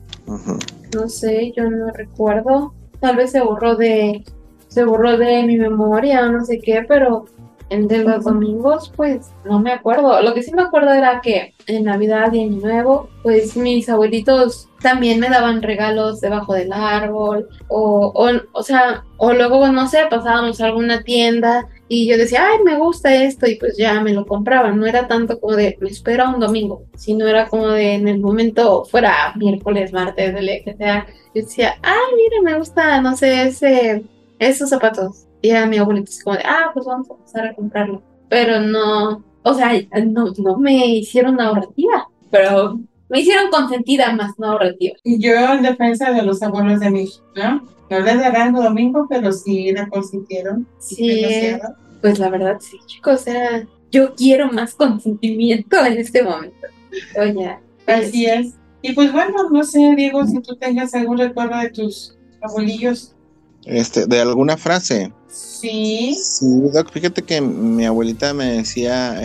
No 0.94 1.08
sé, 1.08 1.52
yo 1.56 1.68
no 1.68 1.90
recuerdo. 1.92 2.72
Tal 3.00 3.16
vez 3.16 3.32
se 3.32 3.40
borró 3.40 3.74
de 3.76 4.24
se 4.68 4.84
borró 4.84 5.16
de 5.16 5.42
mi 5.44 5.56
memoria 5.56 6.26
o 6.26 6.30
no 6.30 6.44
sé 6.44 6.58
qué, 6.58 6.84
pero 6.86 7.24
el 7.70 7.88
de 7.88 7.98
los 7.98 8.24
domingos, 8.24 8.92
pues 8.96 9.32
no 9.44 9.60
me 9.60 9.72
acuerdo. 9.72 10.22
Lo 10.22 10.34
que 10.34 10.42
sí 10.42 10.52
me 10.52 10.62
acuerdo 10.62 10.92
era 10.92 11.20
que 11.20 11.54
en 11.66 11.84
Navidad 11.84 12.32
y 12.32 12.40
Año 12.40 12.60
Nuevo, 12.60 13.08
pues 13.22 13.56
mis 13.56 13.88
abuelitos 13.88 14.68
también 14.80 15.20
me 15.20 15.28
daban 15.28 15.62
regalos 15.62 16.20
debajo 16.20 16.54
del 16.54 16.72
árbol. 16.72 17.48
O, 17.68 18.12
o, 18.14 18.30
o 18.52 18.62
sea, 18.62 19.04
o 19.18 19.32
luego, 19.32 19.68
no 19.68 19.86
sé, 19.88 19.98
pasábamos 20.08 20.60
a 20.60 20.66
alguna 20.66 21.02
tienda 21.02 21.68
y 21.88 22.08
yo 22.08 22.16
decía, 22.16 22.46
ay, 22.50 22.58
me 22.64 22.76
gusta 22.76 23.14
esto, 23.14 23.46
y 23.46 23.56
pues 23.56 23.76
ya 23.76 24.00
me 24.00 24.12
lo 24.12 24.26
compraban. 24.26 24.78
No 24.78 24.86
era 24.86 25.08
tanto 25.08 25.40
como 25.40 25.56
de, 25.56 25.76
me 25.80 25.88
espero 25.88 26.28
un 26.28 26.40
domingo, 26.40 26.84
sino 26.96 27.26
era 27.26 27.48
como 27.48 27.68
de 27.68 27.94
en 27.94 28.08
el 28.08 28.20
momento, 28.20 28.84
fuera 28.84 29.32
miércoles, 29.36 29.92
martes, 29.92 30.34
de 30.34 30.62
que 30.64 30.74
sea. 30.76 31.06
Yo 31.34 31.42
decía, 31.42 31.76
ay, 31.82 32.14
mire, 32.16 32.42
me 32.42 32.58
gusta, 32.58 33.00
no 33.00 33.16
sé, 33.16 33.48
ese, 33.48 34.04
esos 34.38 34.70
zapatos 34.70 35.27
y 35.42 35.50
a 35.50 35.66
mi 35.66 35.78
abuelito 35.78 36.10
es 36.10 36.22
como 36.22 36.36
de, 36.36 36.42
ah, 36.44 36.70
pues 36.72 36.86
vamos 36.86 37.10
a 37.10 37.14
empezar 37.14 37.46
a 37.46 37.54
comprarlo. 37.54 38.02
Pero 38.28 38.60
no, 38.60 39.24
o 39.42 39.54
sea, 39.54 39.72
no, 40.06 40.32
no 40.36 40.56
me 40.58 40.86
hicieron 40.86 41.40
ahorrativa, 41.40 42.08
pero 42.30 42.78
me 43.08 43.20
hicieron 43.20 43.50
consentida 43.50 44.12
más 44.12 44.38
no 44.38 44.52
ahorrativa. 44.52 44.96
Y 45.04 45.20
yo 45.20 45.54
en 45.54 45.62
defensa 45.62 46.12
de 46.12 46.22
los 46.22 46.42
abuelos 46.42 46.80
de 46.80 46.90
mi 46.90 47.08
¿no? 47.36 47.62
No 47.90 48.00
les 48.00 48.20
darán 48.20 48.52
domingo, 48.52 49.06
pero 49.08 49.32
sí 49.32 49.72
la 49.72 49.88
consintieron. 49.88 50.66
Sí, 50.78 51.24
pues 52.02 52.18
la 52.18 52.28
verdad 52.28 52.58
sí, 52.60 52.78
chicos, 52.86 53.22
o 53.22 53.24
sea, 53.24 53.66
yo 53.90 54.14
quiero 54.14 54.52
más 54.52 54.74
consentimiento 54.74 55.84
en 55.84 55.98
este 55.98 56.22
momento. 56.22 56.66
Oye, 57.18 57.58
así 57.86 58.26
es. 58.26 58.54
Y 58.82 58.92
pues 58.92 59.12
bueno, 59.12 59.48
no 59.50 59.64
sé, 59.64 59.94
Diego, 59.96 60.26
si 60.26 60.40
tú 60.40 60.56
tengas 60.56 60.94
algún 60.94 61.18
recuerdo 61.18 61.58
de 61.58 61.70
tus 61.70 62.16
abuelillos. 62.42 63.14
Este, 63.68 64.06
de 64.06 64.20
alguna 64.20 64.56
frase. 64.56 65.12
Sí. 65.28 66.14
Sí, 66.14 66.46
fíjate 66.92 67.22
que 67.22 67.40
mi 67.40 67.84
abuelita 67.84 68.32
me 68.32 68.46
decía, 68.46 69.20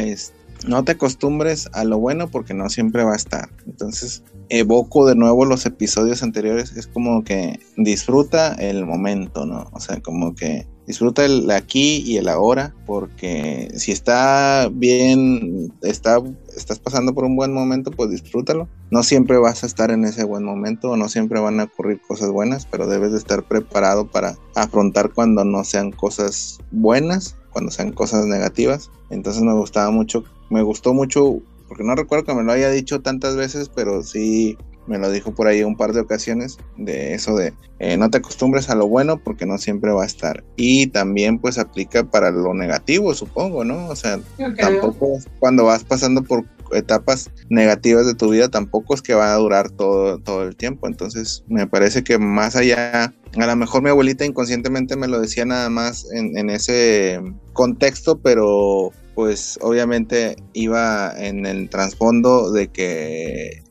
no 0.67 0.84
te 0.84 0.91
acostumbres 0.91 1.69
a 1.73 1.86
lo 1.86 1.97
bueno 1.97 2.29
porque 2.29 2.53
no 2.53 2.69
siempre 2.69 3.03
va 3.03 3.13
a 3.13 3.17
estar. 3.17 3.49
Entonces, 3.65 4.21
evoco 4.49 5.08
de 5.08 5.15
nuevo 5.15 5.45
los 5.45 5.65
episodios 5.65 6.23
anteriores, 6.23 6.73
es 6.75 6.88
como 6.88 7.23
que 7.23 7.60
disfruta 7.77 8.53
el 8.56 8.86
momento, 8.86 9.45
¿no? 9.45 9.69
O 9.71 9.79
sea, 9.79 10.01
como 10.01 10.36
que 10.36 10.67
disfruta 10.87 11.25
el 11.25 11.49
aquí 11.51 12.03
y 12.05 12.17
el 12.17 12.27
ahora, 12.27 12.73
porque 12.85 13.71
si 13.75 13.91
está 13.91 14.69
bien, 14.71 15.73
está, 15.81 16.21
estás 16.55 16.79
pasando 16.79 17.13
por 17.13 17.25
un 17.25 17.35
buen 17.35 17.53
momento, 17.53 17.91
pues 17.91 18.09
disfrútalo. 18.09 18.67
No 18.91 19.03
siempre 19.03 19.37
vas 19.37 19.63
a 19.63 19.67
estar 19.67 19.91
en 19.91 20.05
ese 20.05 20.23
buen 20.23 20.43
momento, 20.43 20.95
no 20.97 21.09
siempre 21.09 21.39
van 21.39 21.59
a 21.59 21.65
ocurrir 21.65 22.01
cosas 22.01 22.29
buenas, 22.29 22.65
pero 22.65 22.87
debes 22.87 23.11
de 23.11 23.17
estar 23.17 23.43
preparado 23.43 24.07
para 24.07 24.37
afrontar 24.55 25.11
cuando 25.11 25.43
no 25.45 25.63
sean 25.63 25.91
cosas 25.91 26.59
buenas, 26.71 27.35
cuando 27.51 27.71
sean 27.71 27.91
cosas 27.91 28.25
negativas. 28.25 28.91
Entonces 29.09 29.41
me 29.43 29.53
gustaba 29.53 29.89
mucho, 29.91 30.23
me 30.49 30.61
gustó 30.61 30.93
mucho, 30.93 31.39
porque 31.67 31.83
no 31.83 31.95
recuerdo 31.95 32.25
que 32.25 32.35
me 32.35 32.43
lo 32.43 32.51
haya 32.51 32.69
dicho 32.69 33.01
tantas 33.01 33.35
veces, 33.35 33.69
pero 33.73 34.03
sí 34.03 34.57
me 34.87 34.97
lo 34.97 35.09
dijo 35.11 35.33
por 35.33 35.47
ahí 35.47 35.63
un 35.63 35.77
par 35.77 35.93
de 35.93 36.01
ocasiones 36.01 36.57
de 36.77 37.13
eso 37.13 37.35
de 37.35 37.53
eh, 37.79 37.97
no 37.97 38.09
te 38.09 38.17
acostumbres 38.17 38.69
a 38.69 38.75
lo 38.75 38.87
bueno 38.87 39.17
porque 39.17 39.45
no 39.45 39.57
siempre 39.57 39.91
va 39.91 40.03
a 40.03 40.07
estar. 40.07 40.43
Y 40.55 40.87
también 40.87 41.39
pues 41.39 41.57
aplica 41.57 42.03
para 42.03 42.31
lo 42.31 42.53
negativo 42.53 43.13
supongo 43.13 43.63
no 43.63 43.87
o 43.87 43.95
sea 43.95 44.19
tampoco 44.57 45.19
cuando 45.39 45.65
vas 45.65 45.83
pasando 45.83 46.23
por 46.23 46.45
etapas 46.71 47.29
negativas 47.49 48.07
de 48.07 48.15
tu 48.15 48.31
vida 48.31 48.49
tampoco 48.49 48.95
es 48.95 49.01
que 49.01 49.13
va 49.13 49.33
a 49.33 49.37
durar 49.37 49.69
todo 49.71 50.19
todo 50.19 50.43
el 50.43 50.55
tiempo. 50.55 50.87
Entonces 50.87 51.43
me 51.47 51.67
parece 51.67 52.03
que 52.03 52.17
más 52.17 52.55
allá 52.55 53.13
a 53.35 53.45
lo 53.45 53.55
mejor 53.55 53.83
mi 53.83 53.89
abuelita 53.89 54.25
inconscientemente 54.25 54.95
me 54.95 55.07
lo 55.07 55.19
decía 55.19 55.45
nada 55.45 55.69
más 55.69 56.07
en, 56.11 56.37
en 56.37 56.49
ese 56.49 57.19
contexto 57.53 58.19
pero 58.19 58.91
pues 59.15 59.59
obviamente 59.61 60.35
iba 60.53 61.13
en 61.17 61.45
el 61.45 61.69
trasfondo 61.69 62.51
de 62.51 62.67
que 62.67 63.62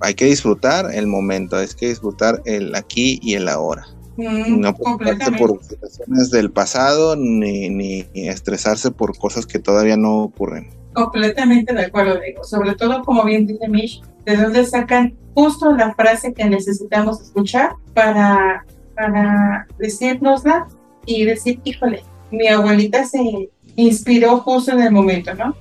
hay 0.00 0.14
que 0.14 0.24
disfrutar 0.24 0.94
el 0.94 1.06
momento, 1.06 1.56
hay 1.56 1.68
que 1.68 1.88
disfrutar 1.88 2.42
el 2.44 2.74
aquí 2.74 3.18
y 3.22 3.34
el 3.34 3.48
ahora. 3.48 3.86
Mm, 4.16 4.60
no 4.60 4.74
preocuparse 4.74 5.32
por 5.32 5.62
situaciones 5.62 6.30
del 6.30 6.50
pasado 6.50 7.16
ni, 7.16 7.70
ni, 7.70 8.06
estresarse 8.14 8.90
por 8.90 9.16
cosas 9.16 9.46
que 9.46 9.58
todavía 9.58 9.96
no 9.96 10.18
ocurren. 10.18 10.68
Completamente 10.92 11.72
de 11.72 11.86
acuerdo, 11.86 12.18
digo. 12.20 12.44
Sobre 12.44 12.74
todo, 12.74 13.02
como 13.02 13.24
bien 13.24 13.46
dice 13.46 13.68
Mish, 13.68 14.02
de 14.24 14.36
dónde 14.36 14.64
sacan 14.66 15.14
justo 15.34 15.74
la 15.74 15.94
frase 15.94 16.34
que 16.34 16.44
necesitamos 16.44 17.20
escuchar 17.20 17.74
para, 17.94 18.66
para 18.94 19.66
decírnosla 19.78 20.66
y 21.06 21.24
decir, 21.24 21.60
híjole, 21.64 22.02
mi 22.30 22.48
abuelita 22.48 23.04
se 23.04 23.50
inspiró 23.76 24.38
justo 24.38 24.72
en 24.72 24.82
el 24.82 24.92
momento, 24.92 25.32
¿no? 25.34 25.54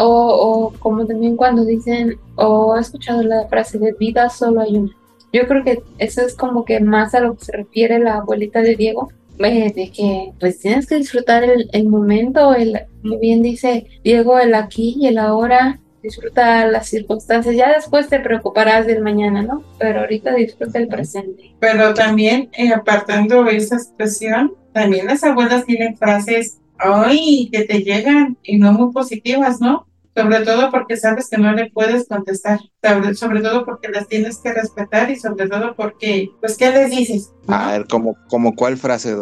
O, 0.00 0.06
o, 0.06 0.72
como 0.78 1.06
también 1.06 1.36
cuando 1.36 1.64
dicen, 1.64 2.18
o 2.36 2.76
he 2.76 2.80
escuchado 2.80 3.22
la 3.22 3.46
frase 3.48 3.78
de 3.78 3.92
vida 3.92 4.28
solo 4.28 4.60
hay 4.60 4.76
una. 4.76 4.96
Yo 5.32 5.46
creo 5.46 5.64
que 5.64 5.82
eso 5.98 6.20
es 6.22 6.34
como 6.34 6.64
que 6.64 6.80
más 6.80 7.14
a 7.14 7.20
lo 7.20 7.36
que 7.36 7.44
se 7.44 7.52
refiere 7.52 7.98
la 7.98 8.18
abuelita 8.18 8.60
de 8.60 8.76
Diego, 8.76 9.10
eh, 9.38 9.72
de 9.74 9.90
que 9.90 10.32
pues 10.38 10.58
tienes 10.58 10.86
que 10.86 10.96
disfrutar 10.96 11.42
el, 11.42 11.70
el 11.72 11.88
momento, 11.88 12.54
el, 12.54 12.80
como 13.00 13.18
bien 13.18 13.42
dice 13.42 13.86
Diego, 14.04 14.38
el 14.38 14.54
aquí 14.54 14.96
y 15.00 15.06
el 15.06 15.18
ahora, 15.18 15.80
disfruta 16.02 16.66
las 16.66 16.88
circunstancias, 16.88 17.54
ya 17.54 17.72
después 17.72 18.08
te 18.08 18.20
preocuparás 18.20 18.86
del 18.86 19.02
mañana, 19.02 19.42
¿no? 19.42 19.62
Pero 19.78 20.00
ahorita 20.00 20.34
disfruta 20.34 20.78
el 20.78 20.88
presente. 20.88 21.54
Pero 21.60 21.94
también, 21.94 22.50
eh, 22.52 22.72
apartando 22.72 23.46
esa 23.46 23.76
expresión, 23.76 24.54
también 24.72 25.06
las 25.06 25.22
abuelas 25.22 25.64
tienen 25.64 25.96
frases 25.96 26.58
ay, 26.82 27.48
que 27.52 27.64
te 27.64 27.82
llegan 27.82 28.36
y 28.42 28.58
no 28.58 28.72
muy 28.72 28.92
positivas, 28.92 29.60
¿no? 29.60 29.86
Sobre 30.14 30.40
todo 30.40 30.70
porque 30.70 30.96
sabes 30.98 31.30
que 31.30 31.38
no 31.38 31.52
le 31.52 31.70
puedes 31.70 32.06
contestar, 32.06 32.60
sobre, 33.14 33.40
todo 33.40 33.64
porque 33.64 33.88
las 33.88 34.08
tienes 34.08 34.36
que 34.38 34.52
respetar 34.52 35.10
y 35.10 35.16
sobre 35.16 35.48
todo 35.48 35.74
porque, 35.74 36.28
pues, 36.38 36.58
¿qué 36.58 36.70
les 36.70 36.90
dices? 36.90 37.32
A 37.46 37.72
ver, 37.72 37.86
¿como, 37.86 38.14
como 38.28 38.54
cuál 38.54 38.76
frase, 38.76 39.16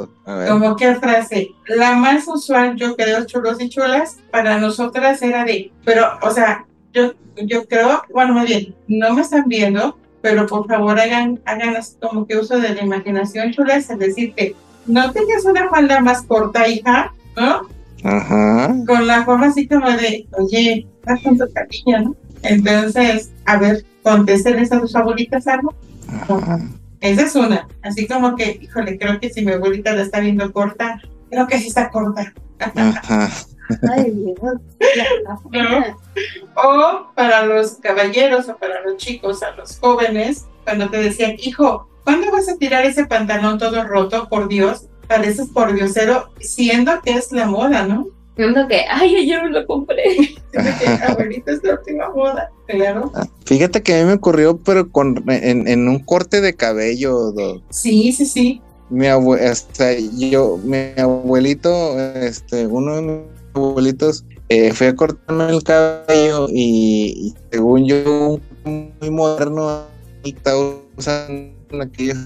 ¿Como 0.49 0.75
qué 0.75 0.97
frase? 0.97 1.51
La 1.69 1.95
más 1.95 2.27
usual, 2.27 2.75
yo 2.75 2.97
creo, 2.97 3.25
chulos 3.25 3.61
y 3.61 3.69
chulas, 3.69 4.17
para 4.33 4.59
nosotras 4.59 5.23
era 5.23 5.45
de, 5.45 5.71
pero, 5.85 6.09
o 6.23 6.31
sea, 6.33 6.67
yo, 6.93 7.13
yo 7.37 7.67
creo, 7.67 8.03
bueno, 8.13 8.35
más 8.35 8.47
bien, 8.47 8.75
no 8.89 9.15
me 9.15 9.21
están 9.21 9.45
viendo, 9.47 9.97
pero 10.23 10.47
por 10.47 10.67
favor 10.67 10.99
hagan, 10.99 11.41
hagan 11.45 11.77
así 11.77 11.97
como 12.01 12.27
que 12.27 12.37
uso 12.37 12.59
de 12.59 12.75
la 12.75 12.83
imaginación 12.83 13.53
chulas, 13.53 13.89
es 13.91 13.99
decir, 13.99 14.35
que 14.35 14.57
no 14.87 15.13
tengas 15.13 15.45
una 15.45 15.69
falda 15.69 16.01
más 16.01 16.23
corta, 16.23 16.67
hija, 16.67 17.15
¿no? 17.41 17.63
Ajá. 18.05 18.75
Con 18.87 19.07
la 19.07 19.25
forma 19.25 19.47
así 19.49 19.67
como 19.69 19.91
de, 19.91 20.27
oye, 20.33 20.87
estás 21.01 21.23
con 21.23 21.37
tu 21.39 21.45
cariño, 21.53 22.01
¿no? 22.03 22.17
Entonces, 22.43 23.31
a 23.45 23.59
ver, 23.59 23.85
contéstenles 24.03 24.73
a 24.73 24.81
tus 24.81 24.95
abuelitas 24.97 25.47
algo. 25.47 25.75
Esa 27.01 27.23
es 27.23 27.35
una. 27.37 27.69
Así 27.83 28.07
como 28.07 28.35
que, 28.37 28.59
híjole, 28.63 28.99
creo 28.99 29.21
que 29.21 29.31
si 29.31 29.45
mi 29.45 29.53
abuelita 29.53 29.93
la 29.95 30.03
está 30.03 30.21
viendo 30.21 30.53
corta, 30.53 31.01
creo 31.31 31.47
que 31.47 31.59
sí 31.59 31.69
está 31.69 31.91
corta. 31.91 32.33
Ajá. 32.59 33.31
Ay, 33.91 34.11
Dios. 34.11 34.55
La- 35.53 35.97
O 36.57 37.13
para 37.15 37.47
los 37.47 37.73
caballeros 37.77 38.49
o 38.49 38.57
para 38.57 38.83
los 38.83 38.97
chicos, 38.97 39.43
a 39.43 39.53
los 39.53 39.79
jóvenes, 39.79 40.47
cuando 40.65 40.91
te 40.91 40.99
decían, 40.99 41.33
hijo, 41.39 41.89
¿cuándo 42.05 42.31
vas 42.33 42.49
a 42.49 42.57
tirar 42.57 42.85
ese 42.85 43.07
pantalón 43.07 43.59
todo 43.59 43.85
roto? 43.85 44.29
Por 44.29 44.49
Dios, 44.49 44.87
pareces 45.11 45.49
por 45.49 45.75
diosero, 45.75 46.31
siendo 46.41 46.93
que 47.03 47.11
es 47.15 47.33
la 47.33 47.47
moda, 47.47 47.85
¿no? 47.85 48.07
Siento 48.37 48.67
que, 48.69 48.85
ay, 48.89 49.17
ayer 49.17 49.43
me 49.43 49.51
lo 49.51 49.67
compré. 49.67 50.05
Siendo 50.53 50.71
que, 50.79 50.87
abuelita, 51.05 51.51
es 51.53 51.63
la 51.65 51.75
última 51.75 52.09
moda, 52.11 52.49
claro. 52.67 53.13
Fíjate 53.45 53.83
que 53.83 53.95
a 53.97 53.99
mí 54.01 54.05
me 54.07 54.15
ocurrió, 54.15 54.57
pero 54.57 54.89
con 54.91 55.23
en, 55.29 55.67
en 55.69 55.89
un 55.89 55.99
corte 55.99 56.41
de 56.41 56.55
cabello, 56.55 57.33
do- 57.33 57.61
Sí, 57.71 58.13
sí, 58.13 58.25
sí. 58.25 58.63
mi 58.89 59.07
abue- 59.07 59.41
este, 59.41 60.09
yo, 60.17 60.59
mi 60.65 60.79
abuelito, 60.97 61.99
este, 62.15 62.67
uno 62.69 62.97
de 62.97 63.03
mis 63.03 63.21
abuelitos, 63.55 64.25
eh, 64.49 64.73
fue 64.73 64.89
a 64.89 64.95
cortarme 64.97 65.51
el 65.51 65.63
cabello 65.63 66.47
y, 66.49 67.15
y 67.29 67.35
según 67.51 67.87
yo, 67.87 68.39
muy 68.65 69.11
moderno, 69.11 69.83
estaba 70.25 70.77
usando 70.97 71.53
aquellos. 71.83 72.17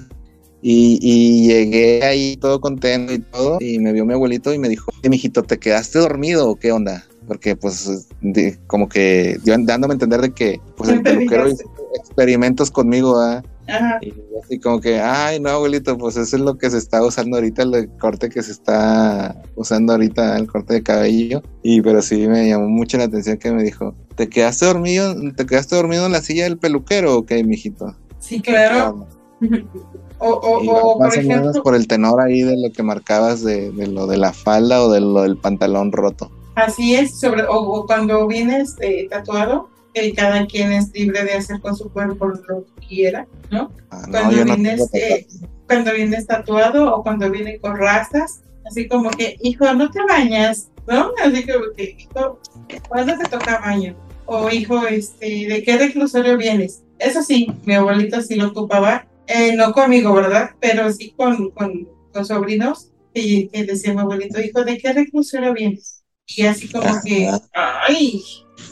Y, 0.66 0.98
y 1.02 1.46
llegué 1.46 2.02
ahí 2.04 2.38
todo 2.38 2.58
contento 2.58 3.12
y 3.12 3.18
todo, 3.18 3.58
y 3.60 3.78
me 3.78 3.92
vio 3.92 4.06
mi 4.06 4.14
abuelito 4.14 4.50
y 4.54 4.58
me 4.58 4.70
dijo, 4.70 4.90
"Eh, 5.02 5.10
mijito, 5.10 5.42
¿te 5.42 5.58
quedaste 5.58 5.98
dormido 5.98 6.48
o 6.48 6.56
qué 6.56 6.72
onda? 6.72 7.04
Porque 7.28 7.54
pues 7.54 8.06
de- 8.22 8.58
como 8.66 8.88
que 8.88 9.36
yo 9.44 9.54
dándome 9.58 9.92
a 9.92 9.96
entender 9.96 10.22
de 10.22 10.32
que 10.32 10.60
pues 10.74 10.88
el 10.88 11.02
peluquero 11.02 11.50
hizo 11.50 11.64
experimentos 11.98 12.70
conmigo, 12.70 13.20
¿ah? 13.20 13.42
Ajá. 13.68 13.98
Y 14.00 14.14
así 14.42 14.58
como 14.58 14.80
que, 14.80 15.00
ay, 15.00 15.38
no, 15.38 15.50
abuelito, 15.50 15.98
pues 15.98 16.16
eso 16.16 16.34
es 16.36 16.42
lo 16.42 16.56
que 16.56 16.70
se 16.70 16.78
está 16.78 17.04
usando 17.04 17.36
ahorita, 17.36 17.62
el 17.64 17.90
corte 18.00 18.30
que 18.30 18.42
se 18.42 18.52
está 18.52 19.42
usando 19.56 19.92
ahorita, 19.92 20.38
el 20.38 20.46
corte 20.46 20.72
de 20.74 20.82
cabello. 20.82 21.42
Y 21.62 21.82
pero 21.82 22.00
sí 22.00 22.26
me 22.26 22.48
llamó 22.48 22.68
mucho 22.68 22.96
la 22.96 23.04
atención 23.04 23.36
que 23.36 23.52
me 23.52 23.62
dijo, 23.62 23.94
¿te 24.16 24.30
quedaste 24.30 24.64
dormido, 24.64 25.14
te 25.36 25.44
quedaste 25.44 25.76
dormido 25.76 26.06
en 26.06 26.12
la 26.12 26.22
silla 26.22 26.44
del 26.44 26.56
peluquero 26.56 27.18
o 27.18 27.26
qué, 27.26 27.44
mijito? 27.44 27.94
Sí, 28.18 28.40
claro. 28.40 29.06
O, 30.26 30.40
o, 30.40 30.64
Y 30.64 30.68
o, 30.68 30.98
más 30.98 31.14
por 31.14 31.18
o 31.18 31.28
menos 31.28 31.40
ejemplo, 31.42 31.62
por 31.62 31.74
el 31.74 31.86
tenor 31.86 32.20
ahí 32.20 32.40
de 32.42 32.56
lo 32.56 32.72
que 32.72 32.82
marcabas 32.82 33.44
de, 33.44 33.70
de 33.72 33.86
lo 33.88 34.06
de 34.06 34.16
la 34.16 34.32
falda 34.32 34.82
o 34.82 34.90
de 34.90 35.00
lo 35.00 35.22
del 35.22 35.36
pantalón 35.36 35.92
roto. 35.92 36.30
así 36.54 36.94
es, 36.94 37.20
sobre, 37.20 37.44
o, 37.46 37.84
cuando 37.86 38.26
vienes 38.26 38.76
eh, 38.80 39.06
tatuado, 39.10 39.68
que 39.92 40.14
cada 40.14 40.46
quien 40.46 40.72
es 40.72 40.92
libre 40.94 41.24
de 41.24 41.34
hacer 41.34 41.60
con 41.60 41.76
su 41.76 41.90
cuerpo 41.92 42.28
lo 42.28 42.64
que 42.64 42.86
quiera, 42.88 43.26
¿no? 43.50 43.70
Ah, 43.90 44.02
no, 44.06 44.12
Cuando 44.12 44.44
no 44.44 44.56
vienes, 44.56 44.94
eh, 44.94 45.26
cuando 45.68 45.92
vienes 45.92 46.26
tatuado 46.26 46.94
o 46.94 47.02
cuando 47.02 47.30
viene 47.30 47.58
con 47.58 47.76
rastas, 47.76 48.40
así 48.66 48.88
como 48.88 49.10
que, 49.10 49.36
hijo, 49.42 49.72
no 49.74 49.90
te 49.90 50.00
bañas, 50.08 50.68
¿no? 50.88 51.12
Así 51.22 51.46
como 51.46 51.66
que, 51.76 51.96
hijo, 51.98 52.40
¿cuándo 52.88 53.16
te 53.18 53.28
toca 53.28 53.60
baño? 53.60 53.94
O 54.26 54.50
hijo, 54.50 54.86
este, 54.86 55.46
¿de 55.48 55.62
qué 55.62 55.76
reclusorio 55.76 56.38
vienes? 56.38 56.82
Eso 56.98 57.22
sí, 57.22 57.52
mi 57.64 57.74
abuelito 57.74 58.22
sí 58.22 58.36
lo 58.36 58.48
ocupaba, 58.48 59.06
eh, 59.26 59.54
no 59.56 59.72
conmigo, 59.72 60.12
¿verdad? 60.14 60.50
Pero 60.60 60.92
sí 60.92 61.14
con, 61.16 61.50
con, 61.50 61.88
con 62.12 62.24
sobrinos, 62.24 62.92
y 63.14 63.48
que 63.48 63.64
decía 63.64 63.94
mi 63.94 64.00
abuelito, 64.00 64.40
hijo, 64.40 64.64
¿de 64.64 64.76
qué 64.76 64.92
reclusorio 64.92 65.54
vienes? 65.54 66.02
Y 66.26 66.42
así 66.42 66.68
como 66.68 66.90
que, 67.04 67.30
ay, 67.52 68.22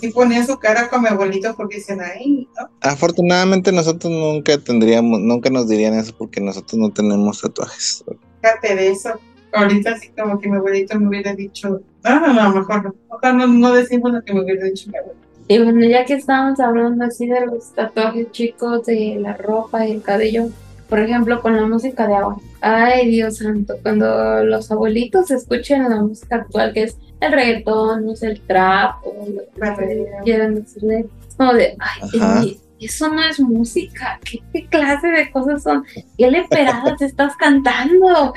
sí 0.01 0.09
ponía 0.09 0.45
su 0.45 0.59
cara 0.59 0.89
con 0.89 1.03
mi 1.03 1.09
abuelito 1.09 1.55
porque 1.55 1.77
decían, 1.77 2.01
ay, 2.01 2.49
¿no? 2.59 2.69
Afortunadamente 2.81 3.71
nosotros 3.73 4.13
nunca 4.13 4.59
tendríamos, 4.59 5.21
nunca 5.21 5.51
nos 5.51 5.69
dirían 5.69 5.95
eso 5.95 6.15
porque 6.17 6.41
nosotros 6.41 6.75
no 6.75 6.91
tenemos 6.93 7.41
tatuajes. 7.41 8.05
fíjate 8.41 8.75
de 8.75 8.89
eso. 8.89 9.21
Ahorita 9.55 9.93
así 9.93 10.09
como 10.19 10.41
que 10.41 10.49
mi 10.49 10.57
abuelito 10.57 10.99
me 10.99 11.09
hubiera 11.09 11.35
dicho, 11.35 11.83
no, 12.03 12.21
no, 12.21 12.33
no, 12.33 12.55
mejor 12.55 12.85
no. 12.85 12.95
Mejor 13.13 13.35
no, 13.35 13.47
no 13.47 13.73
decimos 13.73 14.11
lo 14.11 14.25
que 14.25 14.33
me 14.33 14.43
hubiera 14.43 14.65
dicho 14.65 14.91
mi 14.91 14.97
abuelito. 14.97 15.22
Y 15.49 15.59
bueno, 15.59 15.85
ya 15.87 16.05
que 16.05 16.15
estábamos 16.15 16.61
hablando 16.61 17.05
así 17.05 17.27
de 17.27 17.47
los 17.47 17.73
tatuajes 17.73 18.31
chicos, 18.31 18.87
de 18.87 19.19
la 19.21 19.35
ropa 19.35 19.87
y 19.87 19.93
el 19.93 20.03
cabello, 20.03 20.49
por 20.89 21.01
ejemplo, 21.01 21.41
con 21.43 21.57
la 21.57 21.67
música 21.67 22.07
de 22.07 22.15
ahora. 22.15 22.37
Ay, 22.61 23.11
Dios 23.11 23.39
santo, 23.39 23.75
cuando 23.83 24.45
los 24.45 24.71
abuelitos 24.71 25.31
escuchen 25.31 25.89
la 25.89 26.03
música 26.03 26.37
actual, 26.37 26.73
que 26.73 26.85
es 26.85 26.97
el 27.21 27.33
reggaetón, 27.33 28.07
no 28.07 28.15
sé, 28.15 28.29
el 28.29 28.41
trap, 28.41 29.05
o 29.05 29.27
lo 29.27 29.77
que 29.77 30.07
quieran 30.25 30.55
decirle, 30.55 31.07
es 31.29 31.35
como 31.37 31.55
de, 31.55 31.77
ay, 32.21 32.61
eso 32.81 33.09
no 33.09 33.23
es 33.23 33.39
música, 33.39 34.19
¿Qué, 34.25 34.41
qué 34.53 34.67
clase 34.67 35.09
de 35.09 35.31
cosas 35.31 35.63
son? 35.63 35.85
¿Qué 36.19 36.31
leperadas 36.31 37.01
estás 37.01 37.37
cantando? 37.37 38.35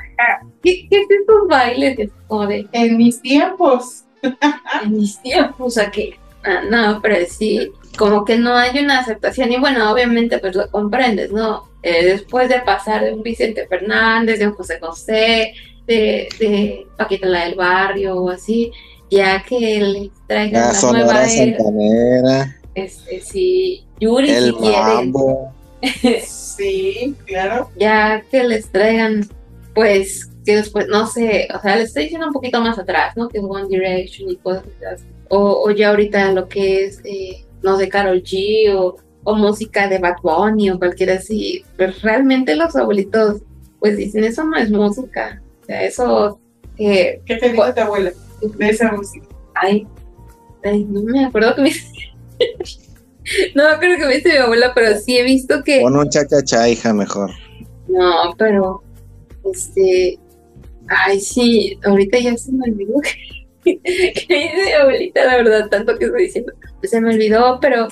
¿Qué, 0.62 0.86
qué 0.88 1.00
es 1.00 1.10
estos 1.10 1.48
bailes? 1.48 1.98
Es 1.98 2.10
como 2.28 2.46
de, 2.46 2.68
En 2.72 2.96
mis 2.96 3.20
tiempos, 3.20 4.04
en 4.84 4.92
mis 4.92 5.20
tiempos, 5.22 5.66
o 5.66 5.70
sea 5.70 5.90
que, 5.90 6.18
ah, 6.44 6.62
no, 6.68 7.00
pero 7.02 7.16
sí, 7.28 7.72
como 7.96 8.24
que 8.24 8.36
no 8.36 8.56
hay 8.56 8.78
una 8.78 9.00
aceptación 9.00 9.52
y 9.52 9.58
bueno, 9.58 9.90
obviamente 9.92 10.38
pues 10.38 10.54
lo 10.54 10.70
comprendes, 10.70 11.32
¿no? 11.32 11.68
Eh, 11.82 12.04
después 12.04 12.48
de 12.48 12.60
pasar 12.60 13.04
de 13.04 13.12
un 13.12 13.22
Vicente 13.22 13.66
Fernández, 13.66 14.38
de 14.38 14.48
un 14.48 14.54
José 14.54 14.78
José, 14.80 15.54
de, 15.86 16.28
de 16.38 16.86
Paquita 16.96 17.26
la 17.26 17.44
del 17.44 17.54
Barrio 17.54 18.16
o 18.16 18.30
así, 18.30 18.70
ya 19.10 19.42
que 19.42 19.80
les 19.80 20.10
traigan 20.26 20.62
La 20.62 20.68
la 20.68 20.74
Sonora 20.74 21.04
nueva 21.04 21.24
era, 21.24 21.58
Santanera, 21.58 22.56
este, 22.74 23.20
sí, 23.20 23.84
Yuri 23.98 24.30
el 24.30 24.44
si 24.44 24.52
quieren, 24.52 24.82
mambo. 24.82 25.52
sí, 26.24 27.14
claro. 27.26 27.70
ya 27.76 28.22
que 28.30 28.44
les 28.44 28.70
traigan, 28.70 29.28
pues, 29.74 30.30
que 30.44 30.56
después, 30.56 30.86
no 30.88 31.06
sé, 31.06 31.48
o 31.54 31.60
sea, 31.60 31.76
les 31.76 31.88
estoy 31.88 32.04
diciendo 32.04 32.26
un 32.26 32.32
poquito 32.32 32.60
más 32.60 32.78
atrás, 32.78 33.16
¿no? 33.16 33.28
Que 33.28 33.38
es 33.38 33.44
One 33.44 33.68
Direction 33.68 34.30
y 34.30 34.36
cosas 34.36 34.64
así. 34.92 35.04
O, 35.30 35.62
o 35.64 35.70
ya 35.70 35.90
ahorita 35.90 36.32
lo 36.32 36.48
que 36.48 36.84
es, 36.84 37.00
eh, 37.04 37.46
no 37.62 37.78
sé, 37.78 37.88
Carol 37.88 38.22
G 38.22 38.74
o, 38.74 38.96
o 39.24 39.34
música 39.34 39.88
de 39.88 39.98
Bad 39.98 40.16
Bunny 40.22 40.70
o 40.70 40.78
cualquiera 40.78 41.14
así. 41.14 41.64
Pues 41.76 42.02
realmente 42.02 42.54
los 42.56 42.76
abuelitos, 42.76 43.40
pues 43.78 43.96
dicen, 43.96 44.24
eso 44.24 44.44
no 44.44 44.58
es 44.58 44.70
música. 44.70 45.40
O 45.62 45.64
sea, 45.66 45.82
eso, 45.84 46.38
eh, 46.78 47.20
¿Qué 47.24 47.36
te 47.36 47.50
dijo 47.50 47.74
tu 47.74 47.80
abuela 47.80 48.12
de 48.42 48.68
esa 48.68 48.92
música? 48.92 49.26
ay, 49.54 49.86
ay, 50.64 50.84
no 50.84 51.02
me 51.02 51.24
acuerdo 51.24 51.54
que 51.54 51.62
me 51.62 51.70
No 53.54 53.64
me 53.64 53.70
acuerdo 53.70 53.96
que 53.98 54.06
me 54.06 54.16
dice 54.16 54.30
mi 54.30 54.36
abuela, 54.38 54.72
pero 54.74 54.98
sí 54.98 55.16
he 55.16 55.22
visto 55.22 55.62
que... 55.62 55.80
Pon 55.82 55.96
un 55.96 56.08
cha-cha-cha, 56.08 56.68
hija, 56.68 56.92
mejor. 56.92 57.30
No, 57.88 58.34
pero 58.38 58.82
este, 59.52 60.18
ay 60.88 61.20
sí, 61.20 61.78
ahorita 61.84 62.18
ya 62.18 62.36
se 62.36 62.52
me 62.52 62.70
olvidó 62.70 63.00
que, 63.00 63.10
que 63.64 63.78
dice 64.28 64.74
abuelita, 64.80 65.24
la 65.24 65.36
verdad, 65.36 65.68
tanto 65.68 65.96
que 65.98 66.06
estoy 66.06 66.22
diciendo, 66.24 66.52
pues 66.78 66.90
se 66.90 67.00
me 67.00 67.14
olvidó, 67.14 67.58
pero, 67.60 67.88